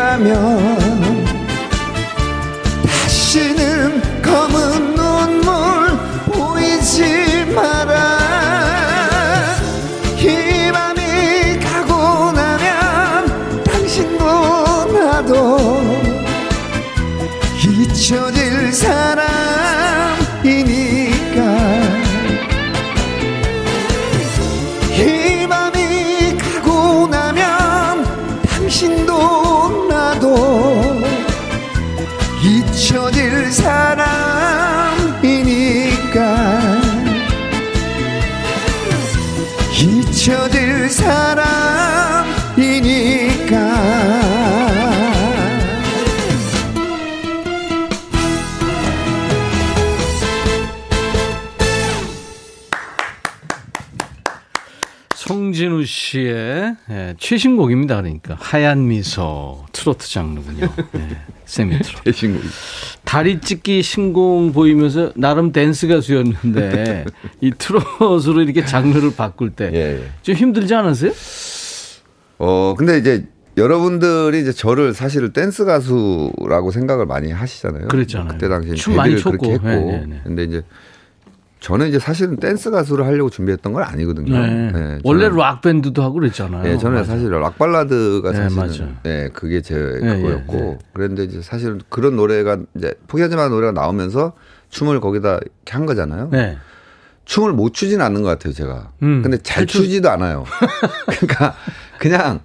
[55.27, 57.97] 송진우 씨의 예, 최신곡입니다.
[58.01, 60.69] 그러니까 하얀 미소 트로트 장르군요.
[60.95, 61.99] 예, 세미 트롯.
[62.05, 62.43] 대신곡.
[63.05, 67.07] 다리 찢기 신공 보이면서 나름 댄스 가수였는데
[67.41, 70.33] 이 트로트로 이렇게 장르를 바꿀 때좀 예.
[70.33, 71.11] 힘들지 않았어요?
[72.39, 77.89] 어, 근데 이제 여러분들이 이제 저를 사실은 댄스 가수라고 생각을 많이 하시잖아요.
[77.89, 78.29] 그랬잖아요.
[78.29, 79.53] 그때 당시에 춤 많이 그렇게 췄고.
[79.53, 79.67] 했고.
[79.67, 80.21] 네, 네, 네.
[80.23, 80.63] 근데 이제
[81.67, 84.39] 저는 이제 사실은 댄스 가수를 하려고 준비했던 건 아니거든요.
[84.39, 84.71] 네.
[84.71, 86.63] 네, 원래 락 밴드도 하고 그랬잖아요.
[86.63, 87.15] 네, 저는 맞아.
[87.15, 88.97] 사실 락 발라드가 네, 사실은.
[89.03, 90.79] 네, 그게 제 네, 그거였고 네, 네.
[90.93, 94.35] 그런데 이제 사실은 그런 노래가 이제 포기하지 마 노래가 나오면서
[94.71, 96.29] 춤을 거기다 이렇게 한 거잖아요.
[96.31, 96.57] 네.
[97.25, 98.93] 춤을 못 추지는 않는 것 같아요, 제가.
[99.03, 100.45] 음, 근데 잘잘 추- 추지도 않아요.
[101.19, 101.57] 그러니까
[101.99, 102.39] 그냥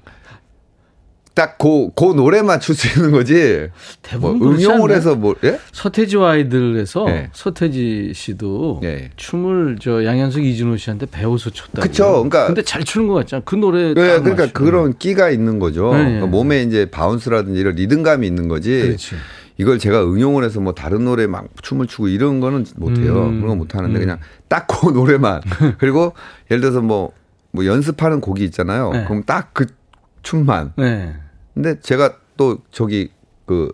[1.34, 3.34] 딱 그, 그 노래만 출수 있는 거지.
[3.34, 3.70] 뭐
[4.02, 4.92] 대부분 그렇지 응용을?
[4.92, 5.60] 해서 뭐, 예?
[5.72, 7.30] 서태지와 아이들에서 네.
[7.32, 9.12] 서태지 씨도 예.
[9.16, 11.82] 춤을 저 양현석 이진호 씨한테 배워서 췄다고.
[11.88, 13.42] 그쵸, 그러니까- 근데 잘 추는 것 같잖아.
[13.46, 13.94] 그 노래.
[13.94, 14.64] 네, 딱 그러니까 맞추고.
[14.66, 15.92] 그런 끼가 있는 거죠.
[15.94, 16.04] 네, 네.
[16.04, 18.82] 그러니까 몸에 이제 바운스라든지 이런 리듬감이 있는 거지.
[18.82, 19.16] 그렇지.
[19.58, 23.26] 이걸 제가 응용을 해서 뭐 다른 노래 막 춤을 추고 이런 거는 못해요.
[23.28, 23.36] 음.
[23.42, 24.00] 그런 건 못하는데 음.
[24.00, 24.20] 그냥
[24.50, 25.42] 딱 그 노래만.
[25.78, 26.14] 그리고
[26.50, 27.12] 예를 들어서 뭐,
[27.52, 28.92] 뭐 연습하는 곡이 있잖아요.
[28.92, 29.04] 네.
[29.06, 29.68] 그럼 딱그
[30.24, 30.74] 춤만.
[30.78, 31.16] 네.
[31.54, 33.12] 근데 제가 또 저기
[33.46, 33.72] 그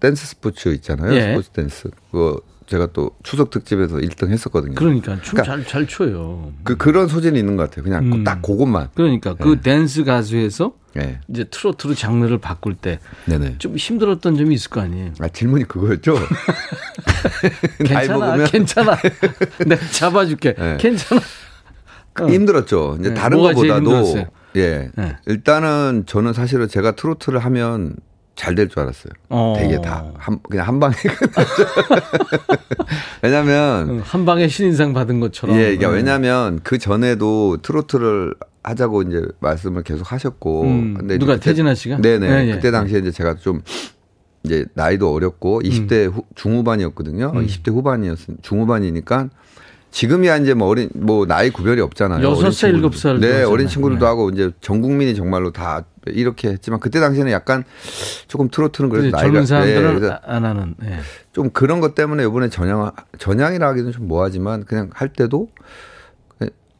[0.00, 1.12] 댄스 스포츠 있잖아요.
[1.14, 1.30] 예.
[1.30, 1.90] 스포츠 댄스.
[2.10, 4.74] 그거 제가 또 추석 특집에서 1등 했었거든요.
[4.74, 6.52] 그러니까 춤 그러니까 잘잘 춰요.
[6.64, 7.82] 그 그런 소질이 있는 것 같아요.
[7.82, 8.24] 그냥 음.
[8.24, 8.90] 딱 그것만.
[8.94, 11.20] 그러니까 그 댄스 가수에서 네.
[11.28, 12.98] 이제 트로트로 장르를 바꿀 때
[13.58, 13.76] 좀.
[13.76, 15.12] 힘들었던 점이 있을 거 아니에요.
[15.20, 16.14] 아 질문이 그거였죠.
[17.84, 18.96] 괜찮아, 괜찮아.
[19.66, 20.54] 내가 잡아줄게.
[20.54, 20.76] 네.
[20.78, 21.20] 괜찮아.
[22.20, 22.26] 어.
[22.26, 22.96] 힘들었죠.
[23.00, 24.26] 이제 네, 다른 것보다도?
[24.56, 24.90] 예.
[24.96, 25.16] 네.
[25.26, 27.96] 일단은 저는 사실은 제가 트로트를 하면
[28.34, 29.12] 잘 될 줄 알았어요.
[29.30, 29.54] 어.
[29.58, 30.94] 되게 다 한, 그냥 한 방에.
[33.22, 35.56] 왜냐면 응, 한 방에 신인상 받은 것처럼.
[35.58, 35.86] 예, 네.
[35.86, 40.62] 왜냐면 그 전에도 트로트를 하자고 이제 말씀을 계속 하셨고.
[40.62, 41.98] 음, 근데 누가 그때- 태진아 씨가?
[42.00, 42.28] 네네.
[42.28, 42.52] 네, 예.
[42.54, 43.62] 그때 당시에 이제 제가 좀
[44.44, 47.32] 이제 나이도 어렸고 20대 후, 중후반이었거든요.
[47.34, 47.46] 음.
[47.46, 49.28] 20대 후반이었 중후반이니까
[49.98, 52.24] 지금이야 이제 뭐 어린 뭐 나이 구별이 없잖아요.
[52.24, 52.70] 여섯 살.
[52.72, 53.42] 일곱 살도 네.
[53.42, 54.06] 어린 친구들도 네.
[54.08, 57.64] 하고 이제 전 국민이 정말로 다 이렇게 했지만 그때 당시에는 약간
[58.28, 60.76] 조금 트로트는 그래도 그래서 나이가 젊은 사람들은 예, 아- 안 하는.
[60.84, 60.98] 예.
[61.32, 65.48] 좀 그런 것 때문에 이번에 전향 전향이라 하기는 좀 뭐하지만 그냥 할 때도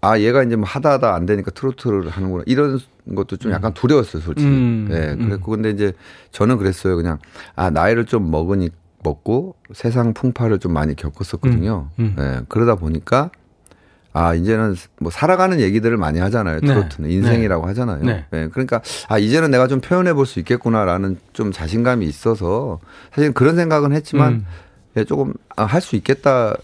[0.01, 2.79] 아 얘가 이제 뭐 하다 하다 안 되니까 트로트를 하는구나 이런
[3.17, 4.47] 것도 좀 약간 두려웠어요 솔직히.
[4.49, 5.27] 음, 예, 음.
[5.29, 5.93] 그랬고 근데 이제
[6.31, 7.19] 저는 그랬어요 그냥
[7.57, 8.71] 아 나이를 좀 먹으니
[9.03, 11.91] 먹고 세상 풍파를 좀 많이 겪었었거든요.
[11.99, 13.31] 음, 예, 그러다 보니까
[14.13, 16.67] 아 이제는 뭐 살아가는 얘기들을 많이 하잖아요 네.
[16.67, 18.03] 트로트는 인생이라고 하잖아요.
[18.03, 18.25] 네.
[18.33, 22.81] 예, 그러니까 아 이제는 내가 좀 표현해 볼 수 있겠구나라는 좀 자신감이 있어서
[23.15, 24.47] 사실 그런 생각은 했지만 음.
[24.97, 26.57] 예, 조금 아, 할 수 있겠다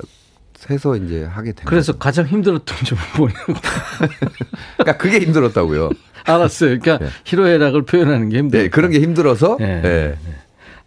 [0.71, 1.99] 해서 이제 하게 된 그래서 거죠.
[1.99, 3.53] 가장 힘들었던 점은 뭐냐고.
[4.79, 5.91] 그러니까 그게 힘들었다고요.
[6.25, 6.79] 알았어요.
[6.79, 7.11] 그러니까 네.
[7.25, 8.63] 희로애락을 표현하는 게 힘들어.
[8.63, 10.17] 네, 그런 게 힘들어서 예.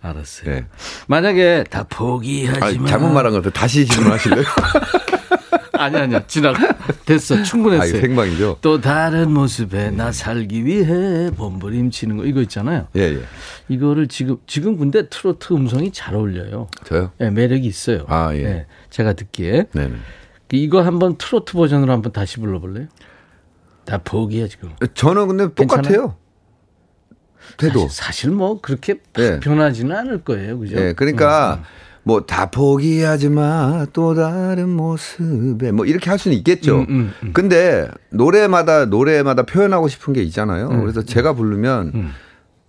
[0.07, 0.09] 예.
[0.09, 0.51] 알았어요.
[0.55, 0.65] 예.
[1.07, 2.87] 만약에 다 포기하지 아, 마.
[2.87, 4.43] 잘못 말한 것들 다시 질문하실래요?
[5.73, 6.25] 아니 아니야.
[6.25, 6.57] 지나가.
[7.05, 7.35] 됐어.
[7.37, 7.89] 아, 충분했어요.
[7.89, 8.57] 이거 생방이죠.
[8.61, 12.87] 또 다른 모습에 나 살기 위해 몸부림치는 거 이거 있잖아요.
[12.95, 13.21] 예, 예.
[13.69, 16.67] 이거를 지금 지금 근데 트로트 음성이 잘 어울려요.
[16.85, 17.11] 저요?
[17.21, 18.05] 예, 매력이 있어요.
[18.07, 18.65] 아, 예.
[18.89, 19.95] 제가 듣기에 네, 네.
[20.51, 22.87] 이거 한번 트로트 버전으로 한번 다시 불러볼래요?
[23.85, 24.71] 다 포기해 지금.
[24.95, 25.83] 저는 근데 똑같아요.
[25.83, 26.15] 태도.
[27.59, 29.39] 사실, 사실 뭐 그렇게 팍 예.
[29.39, 30.77] 변하지는 않을 거예요, 그죠?
[30.77, 31.63] 예, 그러니까
[32.03, 33.85] 뭐다 포기하지 마.
[33.93, 36.79] 또 다른 모습에 뭐 이렇게 할 수는 있겠죠.
[36.79, 37.31] 음, 음, 음.
[37.33, 40.69] 근데 노래마다 노래마다 표현하고 싶은 게 있잖아요.
[40.69, 42.11] 그래서 제가 부르면 음.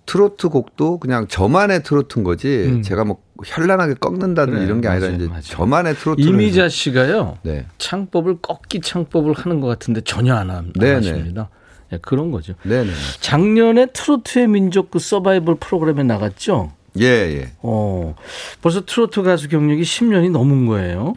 [0.06, 2.64] 트로트 곡도 그냥 저만의 트로트인 거지.
[2.66, 2.82] 음.
[2.82, 5.42] 제가 뭐 현란하게 꺾는다든 그래, 이런 게 아니라 맞아요, 이제 맞아요.
[5.42, 6.20] 저만의 트로트.
[6.22, 7.38] 이미자 씨가요.
[7.42, 7.66] 네.
[7.76, 10.94] 창법을 꺾기 창법을 하는 것 같은데 전혀 안, 함- 안 네네.
[10.94, 11.50] 하십니다.
[11.92, 12.54] 예, 그런 거죠.
[12.64, 12.90] 네네.
[13.20, 16.72] 작년에 트로트의 민족 그 서바이벌 프로그램에 나갔죠.
[17.00, 17.52] 예, 예.
[17.62, 18.14] 어,
[18.60, 21.14] 벌써 트로트 가수 경력이 10년이 넘은 거예요.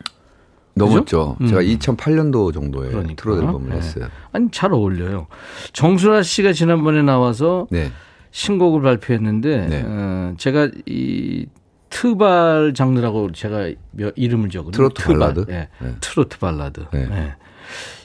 [0.73, 1.35] 넘었죠.
[1.41, 1.47] 음.
[1.47, 3.21] 제가 2008년도 정도에 그러니까.
[3.21, 3.75] 트로트 앨범을 네.
[3.75, 4.07] 냈어요.
[4.31, 5.27] 아니 잘 어울려요.
[5.73, 7.91] 정수라 씨가 지난번에 나와서 네.
[8.31, 9.83] 신곡을 발표했는데 네.
[9.85, 11.45] 어, 제가 이
[11.89, 14.71] 트발 장르라고 제가 몇- 이름을 적거든요.
[14.71, 15.19] 트로트 트발.
[15.19, 15.45] 발라드?
[15.49, 15.67] 예.
[15.79, 15.95] 네.
[15.99, 16.85] 트로트 발라드.
[16.93, 17.07] 네.
[17.11, 17.33] 예.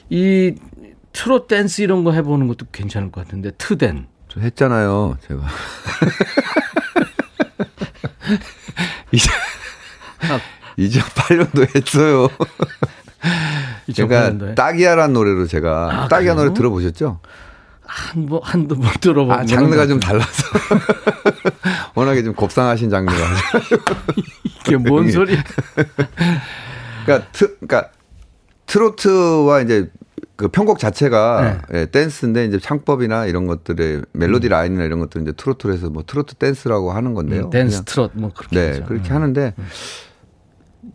[0.09, 0.53] 이
[1.17, 4.05] 트롯 댄스 이런 거 해보는 것도 괜찮을 것 같은데 트댄.
[4.29, 5.41] 저 했잖아요, 제가.
[9.11, 9.31] 이제
[10.29, 10.39] 아.
[10.77, 12.27] 2008년도 했어요.
[13.91, 14.53] 제가 2008년도에.
[14.53, 16.35] 따기야란 노래로 제가 아, 그래요?
[16.35, 17.19] 노래 들어보셨죠?
[17.81, 20.43] 한번 한두 번 들어보고 아, 장르가 좀 달라서.
[21.95, 23.17] 워낙에 좀 곱상하신 장르가.
[24.43, 25.35] 이게 뭔 소리?
[27.05, 27.89] 그러니까 트, 그러니까
[28.67, 29.89] 트로트와 이제
[30.37, 31.79] 그 편곡 자체가 네.
[31.79, 36.35] 예, 댄스인데 이제 창법이나 이런 것들의 멜로디 라인이나 이런 것들 이제 트로트로 해서 뭐 트로트
[36.35, 37.45] 댄스라고 하는 건데요.
[37.45, 38.85] 음, 댄스 트롯 뭐 그렇게 네, 하죠.
[38.85, 39.15] 그렇게 음.
[39.15, 39.53] 하는데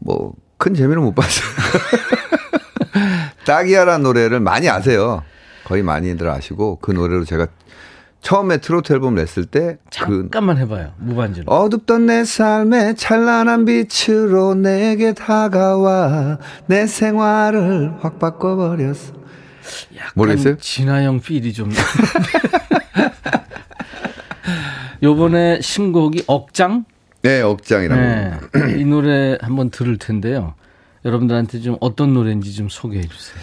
[0.00, 0.32] 뭐
[0.62, 1.44] 큰 재미는 못 봤어요.
[3.44, 5.24] 딱이야라는 노래를 많이 아세요.
[5.64, 7.48] 거의 많이들 아시고 그 노래로 제가
[8.20, 10.92] 처음에 트로트 앨범 냈을 때그 잠깐만 해봐요.
[10.98, 11.52] 무반주로.
[11.52, 19.21] 어둡던 내 삶의 찬란한 빛으로 내게 다가와 내 생활을 확 바꿔버렸어.
[19.96, 20.56] 약간 모르겠어요?
[20.58, 21.70] 진아영 필이 좀.
[25.02, 26.84] 요번에 신곡이 억장?
[27.22, 28.00] 네, 억장이라고.
[28.00, 28.32] 네.
[28.78, 30.54] 이 노래 한번 들을 텐데요.
[31.04, 33.42] 여러분들한테 좀 어떤 노래인지 좀 소개해 주세요.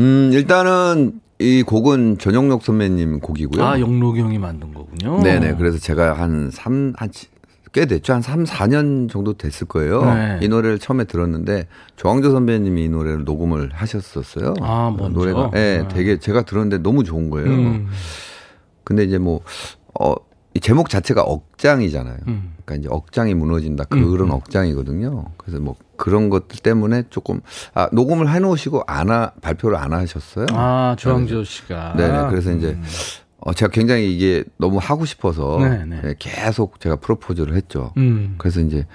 [0.00, 3.64] 음, 일단은 이 곡은 전영록 선배님 곡이고요.
[3.64, 5.22] 아, 영록이 형이 만든 거군요.
[5.22, 5.54] 네네.
[5.56, 7.28] 그래서 제가 한 3, 한, 치-
[7.72, 8.14] 꽤 됐죠.
[8.14, 10.04] 한 3, 4년 정도 됐을 거예요.
[10.04, 10.38] 네.
[10.42, 14.54] 이 노래를 처음에 들었는데 조항조 선배님이 이 노래를 녹음을 하셨었어요.
[14.60, 15.18] 아, 먼저?
[15.18, 15.50] 노래가.
[15.52, 15.88] 네, 아.
[15.88, 17.48] 되게 제가 들었는데 너무 좋은 거예요.
[17.48, 17.88] 음.
[18.82, 19.40] 근데 이제 뭐,
[20.00, 20.14] 어,
[20.54, 22.16] 이 제목 자체가 억장이잖아요.
[22.26, 22.54] 음.
[22.64, 23.84] 그러니까 이제 억장이 무너진다.
[23.84, 25.26] 그런 억장이거든요.
[25.36, 27.40] 그래서 뭐 그런 것들 때문에 조금,
[27.72, 30.46] 아, 녹음을 해 놓으시고 안 하, 발표를 안 하셨어요.
[30.50, 31.94] 아, 조항조 씨가.
[31.96, 32.30] 네네.
[32.30, 32.82] 그래서 이제 음.
[33.40, 36.00] 어, 제가 굉장히 이게 너무 하고 싶어서 네네.
[36.04, 37.92] 예, 계속 제가 프로포즈를 했죠.
[37.96, 38.34] 음.
[38.38, 38.86] 그래서 이제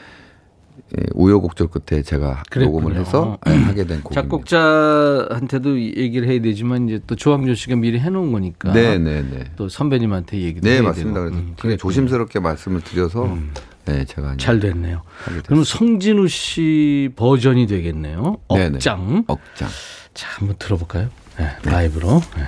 [0.98, 2.80] 예, 우여곡절 끝에 제가 그랬군요.
[2.80, 4.22] 녹음을 해서 예, 하게 된 곡입니다.
[4.22, 8.72] 작곡자한테도 얘기를 해야 되지만 이제 또 조항조 씨가 미리 해놓은 거니까.
[8.72, 9.52] 네네네.
[9.56, 11.22] 또 선배님한테 얘기도 네 해야 맞습니다.
[11.24, 11.30] 되고.
[11.32, 11.78] 그래서 음, 그랬군요.
[11.78, 13.38] 조심스럽게 말씀을 드려서
[13.86, 15.02] 네 제가 잘 됐네요.
[15.48, 15.64] 그럼.
[15.64, 18.38] 성진우 씨 버전이 되겠네요.
[18.50, 18.76] 네네.
[18.76, 19.24] 억장.
[19.28, 19.70] 억장.
[20.14, 21.10] 자, 한번 들어볼까요?
[21.38, 22.22] 네, 라이브로.
[22.38, 22.43] 네.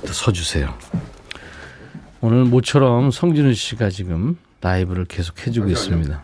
[0.00, 0.74] 또 서주세요.
[2.20, 6.22] 오늘 모처럼 성진우 씨가 지금 라이브를 계속 해주고 있습니다.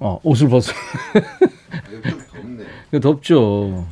[0.00, 0.72] 어, 옷을 벗어.
[2.88, 3.86] 이거 덥죠.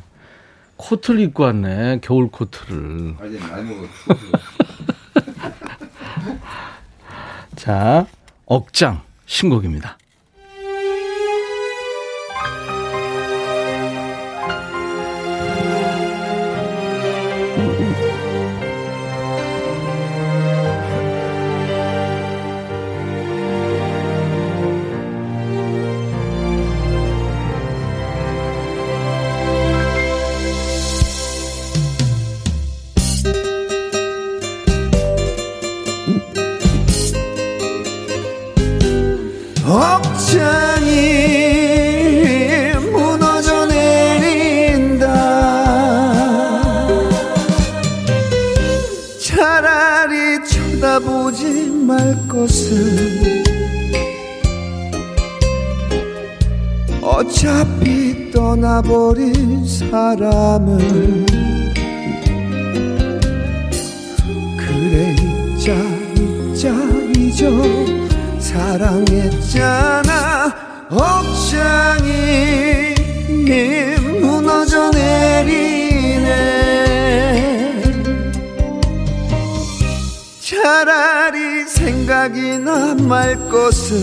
[0.77, 1.99] 코트를 입고 왔네.
[2.01, 3.15] 겨울 코트를.
[7.55, 8.05] 자,
[8.45, 9.97] 억장 신곡입니다.
[39.79, 40.89] 억장이
[42.91, 45.05] 무너져 내린다.
[49.21, 53.39] 차라리 쳐다보지 말 것을
[57.01, 61.25] 어차피 떠나버린 사람을
[64.57, 65.73] 그래 잊자
[66.15, 66.69] 잊자
[67.17, 68.08] 잊어
[68.49, 70.09] 사랑했잖아.
[70.89, 72.09] 억장이
[74.21, 76.29] 무너져 내리네.
[80.41, 83.97] 차라리 생각이 나 말 것을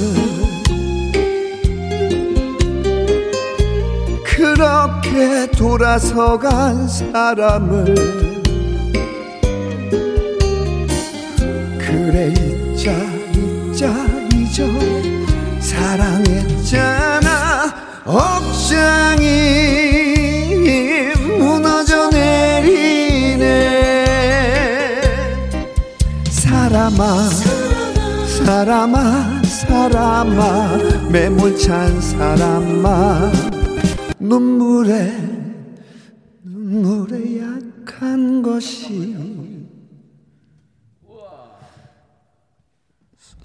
[4.24, 7.94] 그렇게 돌아서 간 사람을
[11.78, 12.92] 그래 잊자
[13.32, 14.05] 잊자
[14.56, 14.64] 잊어
[15.60, 17.26] 사랑했잖아.
[18.06, 19.26] 억장이
[21.36, 23.44] 무너져 내리네.
[26.30, 27.28] 사람아
[28.38, 30.78] 사람아 사람아
[31.10, 33.32] 매몰찬 사람아.
[34.18, 35.12] 눈물에
[36.42, 39.15] 눈물에 약한 것이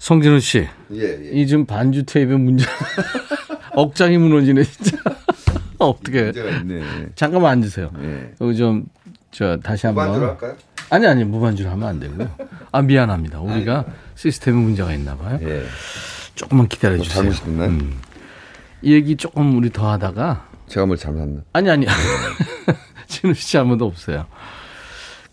[0.02, 1.30] 성진우 씨, 예, 예.
[1.30, 2.66] 이 지금 반주 테이프 문제
[3.74, 4.96] 억장이 무너지네 진짜.
[5.78, 6.32] 어떻게?
[7.14, 7.92] 잠깐만 앉으세요.
[8.02, 8.32] 예.
[8.40, 8.84] 여기 좀
[9.32, 10.06] 저 다시 한번.
[10.08, 10.56] 반주로 할까요?
[10.90, 12.30] 아니 아니 무반주로 하면 안 되고요.
[12.70, 13.40] 아 미안합니다.
[13.40, 15.38] 우리가 시스템에 문제가 있나 봐요.
[15.42, 15.64] 예.
[16.34, 17.32] 조금만 기다려 주세요.
[17.32, 17.82] 잘못?
[18.82, 21.42] 이 얘기 조금 우리 더 하다가 제가 뭘 잘못했나?
[21.54, 21.86] 아니 아니
[23.08, 24.26] 진우 씨 잘못 없어요.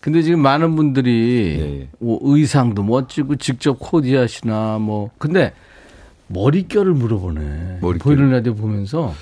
[0.00, 1.88] 근데 지금 많은 분들이 예, 예.
[1.98, 5.52] 뭐 의상도 멋지고 직접 코디하시나 뭐 근데
[6.28, 7.78] 머릿결을 물어보네.
[7.82, 7.98] 머릿결.
[8.16, 9.12] 보이는 라디오 보면서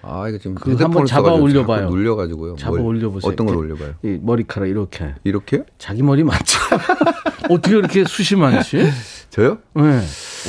[0.00, 1.90] 아 이거 좀 그거 핸드폰을 한번 잡아 올려봐요.
[1.90, 2.56] 눌려가지고요.
[2.56, 3.30] 잡아 뭘- 올려보세요.
[3.30, 3.72] 어떤 걸 이렇게.
[3.84, 3.94] 올려봐요?
[4.04, 5.64] 이 머리카락 이렇게 이렇게요?
[5.78, 6.58] 자기 머리 맞죠?
[7.50, 8.90] 어떻게 이렇게 숱이 많지?
[9.28, 9.58] 저요?
[9.74, 10.00] 네.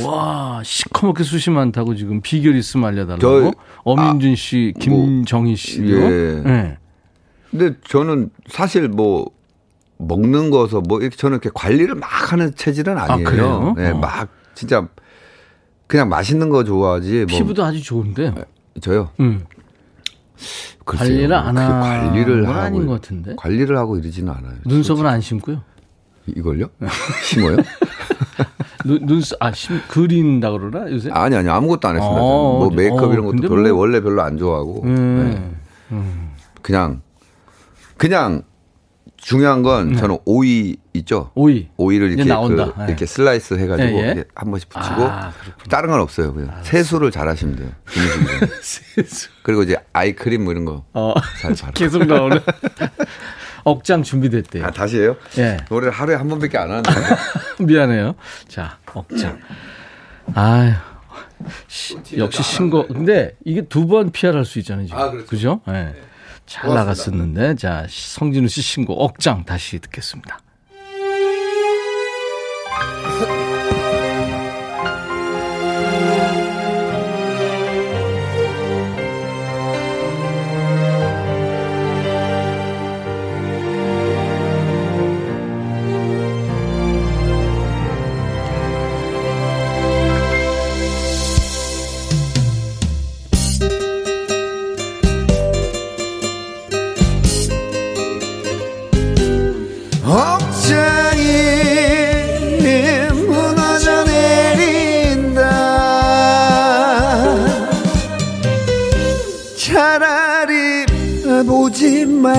[0.06, 3.20] 와 시커멓게 숱이 많다고 지금 비결 있으면 알려달라고.
[3.20, 3.52] 저-
[3.84, 5.88] 엄윤준 씨, 김정희 씨도.
[5.94, 6.42] 예.
[6.46, 6.78] 네.
[7.52, 9.26] 근데 저는 사실 뭐
[10.04, 13.28] 먹는 거서 뭐 이렇게 저는 이렇게 관리를 막 하는 체질은 아니에요.
[13.30, 13.74] 그래요?
[13.78, 13.98] 네, 어.
[13.98, 14.88] 막 진짜
[15.88, 17.26] 그냥 맛있는 거 좋아하지.
[17.30, 18.34] 뭐 피부도 아주 좋은데.
[18.82, 19.10] 저요.
[19.20, 19.44] 음.
[20.86, 21.08] 글쎄요.
[21.08, 23.36] 관리를 안그 하는 관리를 건 하고 아닌 것 같은데.
[23.38, 24.56] 관리를 하고 이러지는 않아요.
[24.66, 25.62] 눈썹은 안 심고요.
[26.28, 26.68] 이걸요?
[27.24, 27.58] 심어요?
[28.86, 31.10] 눈, 눈썹 아 심, 그린다 그러나 요새?
[31.12, 32.20] 아니 아니 아무것도 안 했습니다.
[32.20, 32.22] 저는.
[32.22, 35.56] 어, 뭐 메이크업 어, 이런 것도 별로 뭐- 원래 별로 안 좋아하고 음.
[35.90, 35.98] 네.
[36.62, 37.02] 그냥
[37.98, 38.42] 그냥
[39.24, 41.32] 중요한 건 저는 오이 있죠.
[41.36, 41.70] 오이.
[41.78, 42.74] 오이를 이렇게 나온다.
[42.74, 42.86] 그, 예.
[42.88, 44.06] 이렇게 슬라이스 해가지고 예, 예.
[44.08, 45.32] 이렇게 한 번씩 붙이고 아,
[45.70, 46.34] 다른 건 없어요.
[46.34, 47.70] 그냥 세수를 잘 하시면 돼요.
[47.90, 49.08] 김희진은.
[49.44, 50.84] 그리고 이제 아이크림 뭐 이런 거.
[50.94, 51.72] 어, 잘 바르고.
[51.74, 52.42] 계속 나오네.
[53.64, 54.66] 억장 준비됐대요.
[54.66, 55.16] 아 다시예요?
[55.38, 55.58] 예.
[55.70, 56.92] 노래를 하루에 한 번밖에 안 하는데.
[57.64, 58.16] 미안해요.
[58.50, 59.40] 자, 억장.
[60.36, 60.74] 아유.
[61.68, 62.86] 시- 역시 신고.
[62.88, 64.86] 근데 이게 두번 PR할 수 있잖아요.
[64.88, 65.00] 지금.
[65.00, 65.28] 아, 그렇죠.
[65.28, 65.62] 그죠?
[65.70, 65.94] 예.
[66.46, 66.84] 잘 고맙습니다.
[66.84, 67.56] 나갔었는데.
[67.56, 70.40] 자, 성진우 씨 신고 억장 다시 듣겠습니다.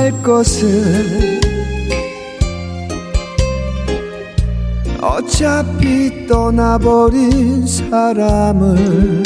[0.04, 1.40] 말 것을
[5.00, 9.22] 어차피 떠나버린 사람을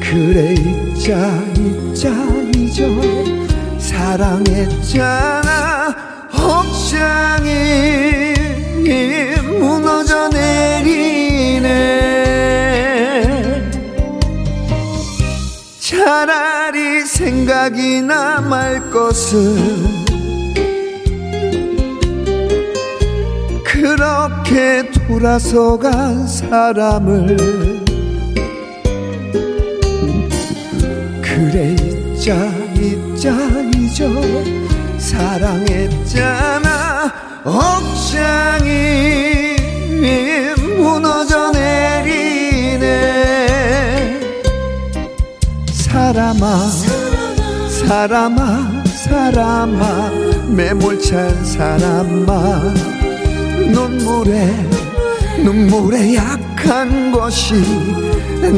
[0.00, 2.10] 그래 잊자 잊자
[2.56, 2.84] 잊어
[3.78, 5.46] 사랑했잖아
[6.32, 7.48] 억장이
[9.60, 11.66] 무너져 내리네.
[15.78, 16.85] 차라리
[17.16, 19.56] 생각이나 말 것은
[23.64, 27.36] 그렇게 돌아서 간 사람을
[31.22, 32.34] 그래 있자
[32.74, 33.30] 있자
[33.74, 34.10] 잊어
[34.98, 36.66] 사랑했잖아
[37.44, 38.36] 억장이
[40.76, 42.86] 무너져 내리네.
[45.72, 46.95] 사람아
[47.86, 50.10] 사람아 사람아
[50.48, 52.74] 매몰찬 사람아.
[53.70, 54.50] 눈물에
[55.44, 57.54] 눈물에 약한 것이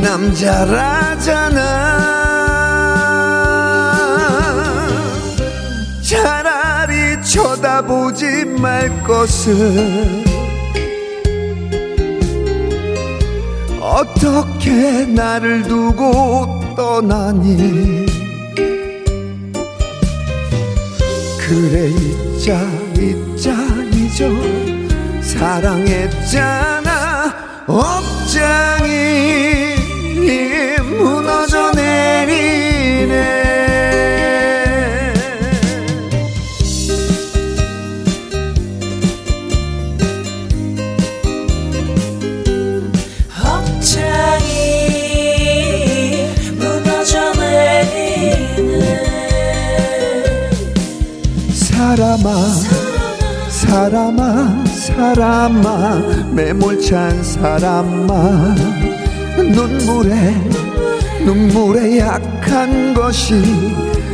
[0.01, 1.59] 남자라잖아.
[6.01, 10.25] 차라리 쳐다보지 말 것을
[13.79, 18.08] 어떻게 나를 두고 떠나니
[21.49, 22.61] 그래 잊자
[22.95, 23.51] 잊자
[23.95, 24.29] 잊어.
[25.23, 26.85] 사랑했잖아
[27.67, 29.48] 억장이
[54.99, 56.01] 사람아
[56.33, 58.57] 매몰찬 사람아.
[59.37, 60.35] 눈물에
[61.25, 63.37] 눈물에 약한 것이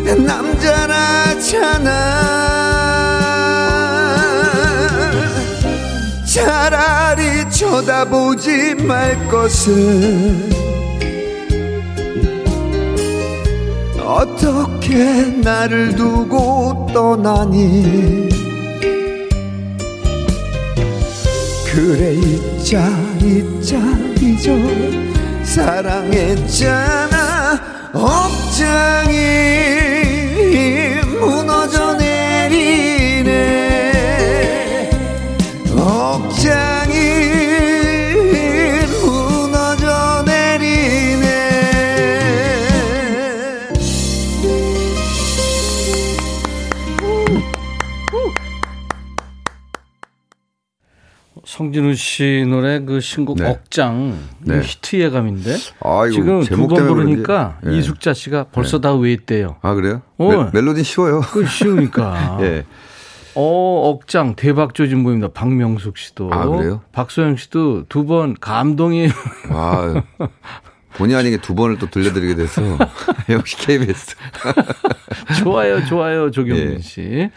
[0.05, 1.91] 남자라잖아.
[6.26, 10.51] 차라리 쳐다보지 말 것을
[14.05, 14.95] 어떻게
[15.43, 18.34] 나를 두고 떠나니
[21.75, 22.89] 그래 잊자
[23.20, 23.77] 잊자
[24.20, 24.55] 잊어.
[25.43, 27.11] 사랑했잖아
[27.93, 29.43] 억장이
[51.75, 53.49] 성진우 씨 노래 그 신곡 네.
[53.51, 54.61] 억장 네.
[54.62, 57.59] 히트 예감인데 아, 이거 지금 두 번 부르니까.
[57.66, 57.77] 예.
[57.77, 59.57] 이숙자 씨가 벌써 다 외했대요.
[59.61, 60.03] 아 그래요?
[60.18, 60.29] 어.
[60.29, 61.20] 멜, 멜로디 쉬워요.
[61.20, 62.39] 그 쉬우니까.
[62.43, 62.64] 예.
[63.35, 65.29] 어, 억장 대박 조진 보입니다.
[65.35, 66.31] 박명숙 씨도.
[66.33, 66.83] 아, 그래요?
[66.93, 69.09] 박소영 씨도 두 번 감동이
[69.51, 70.03] 아
[70.95, 72.62] 본의 아니게 두 번을 또 들려드리게 돼서
[73.29, 74.14] 역시 KBS.
[75.43, 76.79] 좋아요, 좋아요, 조경민 예.
[76.79, 77.31] 씨.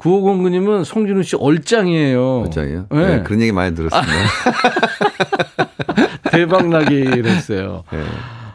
[0.00, 2.40] 9509님은 송진우 씨 얼짱이에요.
[2.46, 2.86] 어짱이요?
[2.90, 3.06] 네.
[3.18, 4.12] 네, 그런 얘기 많이 들었습니다.
[6.32, 7.84] 대박 나기를 했어요.
[7.92, 8.02] 예.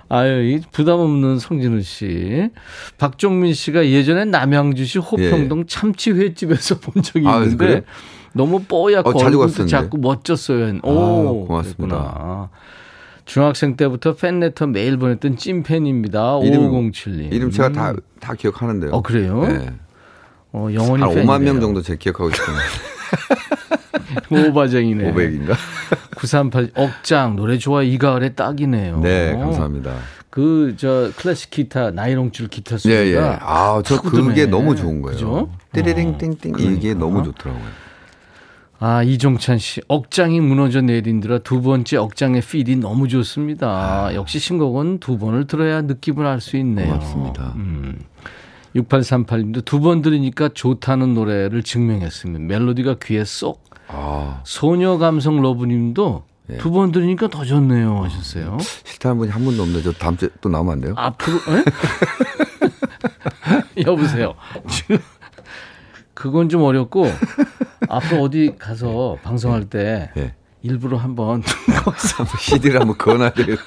[0.10, 2.50] 아유, 이 부담 없는 성진우 씨.
[2.98, 7.30] 박종민 씨가 예전에 남양주시 호평동 참치 횟집에서 본 적이 예.
[7.30, 7.82] 아, 있는데 그래요?
[8.34, 9.66] 너무 뽀얗고 어, 얼굴도.
[9.68, 10.80] 작고 멋졌어요.
[10.84, 11.98] 오, 아, 고맙습니다.
[11.98, 12.50] 그랬구나.
[13.26, 16.39] 중학생 때부터 팬레터 매일 보냈던 찐팬입니다.
[16.43, 17.32] 이름- 5507님.
[17.34, 18.91] 이름 제가 다, 다 기억하는데요.
[18.91, 19.41] 어, 그래요?
[19.48, 19.72] 네.
[20.58, 21.60] 어, 영원히 한 5만 명.
[21.60, 22.64] 정도 제 기억하고 있습니다.
[24.32, 25.14] 오바쟁이네.
[25.14, 25.56] 500인가?
[26.16, 29.01] 938 억장 노래 좋아 이 가을에 딱이네요.
[29.01, 29.95] 네, 감사합니다.
[30.30, 33.38] 그 저 클래식 기타 나이롱줄 기타 소리가 예, 예.
[33.41, 34.01] 아, 저.
[34.01, 35.16] 그게 너무 좋은 거예요.
[35.16, 35.49] 그죠?
[35.74, 36.60] 띠리링 어, 그러니까.
[36.62, 37.86] 이게 너무 좋더라고요.
[38.80, 44.14] 아 이종찬 씨 억장이 무너져 내린들어 두 번째 억장의 필이 너무 좋습니다.
[44.14, 46.88] 역시 신곡은 두 번을 들어야 느낌을 알 수 있네요.
[46.93, 47.53] 고맙습니다.
[47.56, 47.99] 음.
[48.76, 52.46] 6838님도 두 번 들으니까 좋다는 노래를 증명했습니다.
[52.46, 53.64] 멜로디가 귀에 쏙.
[53.88, 56.58] 아, 소녀 감성 러브님도 예.
[56.58, 58.58] 두번 들으니까 더 좋네요 하셨어요.
[58.60, 60.94] 싫다는 분이 한 분도 없는데 저 다음 주에 또 나오면 안 돼요?
[60.98, 61.64] 앞으로 에?
[63.86, 64.34] 여보세요.
[66.14, 67.08] 그건 좀 어렵고
[67.90, 70.34] 앞으로 어디 가서 방송할 때 예.
[70.62, 71.44] 일부러 한번
[72.40, 72.98] CD를 한번
[73.32, 73.56] 돼요.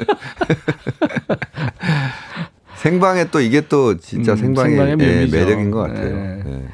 [2.79, 5.26] 생방에 또 이게 또 진짜 음, 생방의, 생방의 예.
[5.26, 6.16] 매력인 것 같아요.
[6.16, 6.43] 네.
[6.47, 6.68] 예.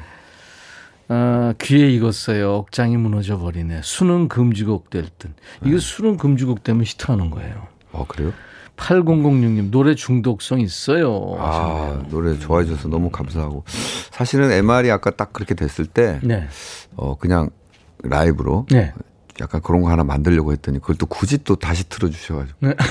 [1.07, 2.53] 아, 귀에 익었어요.
[2.53, 3.81] 억장이 무너져 버리네.
[3.83, 5.31] 수능 금지곡 될 듯.
[5.61, 5.69] 네.
[5.69, 7.67] 이거 수능 금지곡 되면 히트하는 거예요.
[7.91, 8.33] 어, 그래요?
[8.77, 11.37] 8006님 노래 중독성 있어요.
[11.39, 13.63] 아, 노래 좋아해 줘서 너무 감사하고.
[14.11, 16.47] 사실은 MR이 아까 딱 그렇게 됐을 때, 네.
[16.95, 17.49] 어, 그냥
[18.03, 18.93] 라이브로 네.
[19.41, 22.57] 약간 그런 거 하나 만들려고 했더니 그걸 또 굳이 또 다시 틀어주셔가지고.
[22.61, 22.73] 네.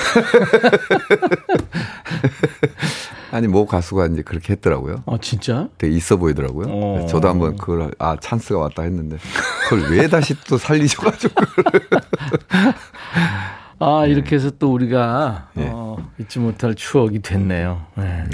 [3.33, 5.03] 아니, 모 가수가 이제 그렇게 했더라고요.
[5.07, 5.69] 아 진짜?
[5.79, 6.67] 되게 있어 보이더라고요.
[6.69, 7.07] 어.
[7.09, 9.17] 저도 한번 그걸, 아, 찬스가 왔다 했는데,
[9.69, 11.35] 그걸 왜 다시 또 살리셔가지고.
[13.81, 15.69] 아 이렇게 해서 또 우리가 예.
[15.71, 17.85] 어, 잊지 못할 추억이 됐네요.
[17.97, 18.25] 네.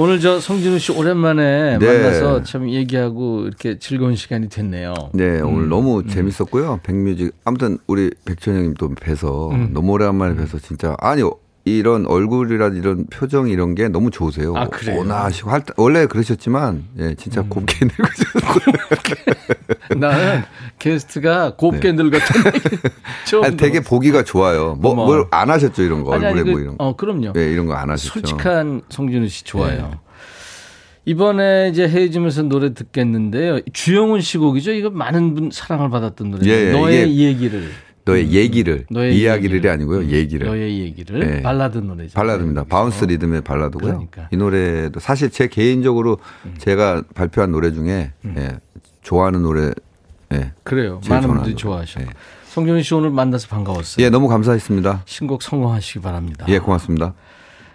[0.00, 1.84] 오늘 저 성진우 씨 오랜만에 네.
[1.84, 4.94] 만나서 참 얘기하고 이렇게 즐거운 시간이 됐네요.
[5.12, 6.78] 네, 오늘 음, 너무 재밌었고요.
[6.84, 7.34] 백뮤직.
[7.44, 9.70] 아무튼 우리 백천 형님 또 뵈서 음.
[9.72, 10.94] 너무 오랜만에 뵈서 진짜.
[11.00, 11.22] 아니,
[11.76, 14.54] 이런 얼굴이라 이런 표정 이런 게 너무 좋으세요.
[14.56, 15.00] 아, 그래요?
[15.00, 17.48] 온화하시고 할 때- 원래 그러셨지만 예, 진짜 음.
[17.48, 18.62] 곱게 늙으셨어요.
[19.98, 20.42] 나는
[20.78, 21.98] 게스트가 곱게 얘기
[23.26, 23.80] 처음 아니, 되게.
[23.80, 24.74] 보기가 좋아요.
[24.80, 24.94] 뭐.
[24.94, 26.84] 뭘 안 하셨죠 이런 거 아니, 아니, 얼굴에 그- 뭐 이런 거.
[26.84, 27.32] 어, 그럼요.
[27.36, 28.12] 예, 이런 거 안 하셨죠.
[28.12, 29.88] 솔직한 송진우 씨 좋아요.
[29.90, 29.98] 네.
[31.04, 33.60] 이번에 이제 헤어지면서 노래 듣겠는데요.
[33.72, 34.72] 주영훈 씨 곡이죠.
[34.72, 36.46] 이거 많은 분 사랑을 받았던 노래.
[36.46, 37.70] 예, 예, 너의 이게 얘기를.
[38.12, 38.94] 너의 얘기를 음.
[38.94, 39.70] 너의 이야기를 얘기를.
[39.70, 40.06] 아니고요.
[40.06, 40.46] 얘기를.
[40.46, 41.42] 너의 얘기를 네.
[41.42, 42.14] 발라드 노래죠.
[42.14, 42.64] 발라드입니다.
[42.64, 43.92] bounce 리듬의 발라드고요.
[43.92, 44.28] 그러니까.
[44.32, 46.18] 이 노래도 사실 제 개인적으로
[46.58, 48.58] 제가 발표한 노래 중에 예,
[49.02, 49.72] 좋아하는 노래
[50.32, 51.00] 예, 그래요.
[51.08, 51.54] 많은 분들이.
[51.54, 52.00] 좋아하셔.
[52.00, 52.06] 네.
[52.48, 54.04] 송진우 씨 오늘 만나서 반가웠어요.
[54.04, 55.02] 예, 너무 감사했습니다.
[55.06, 56.46] 신곡 성공하시기 바랍니다.
[56.48, 57.14] 예, 고맙습니다.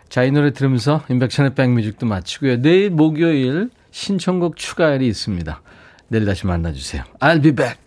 [0.09, 2.61] 자, 이 노래 들으면서 임백천의 백뮤직도 마치고요.
[2.61, 5.61] 내일 목요일 신청곡 추가일이 있습니다.
[6.09, 7.03] 내일 다시 만나주세요.
[7.19, 7.82] I'll be back.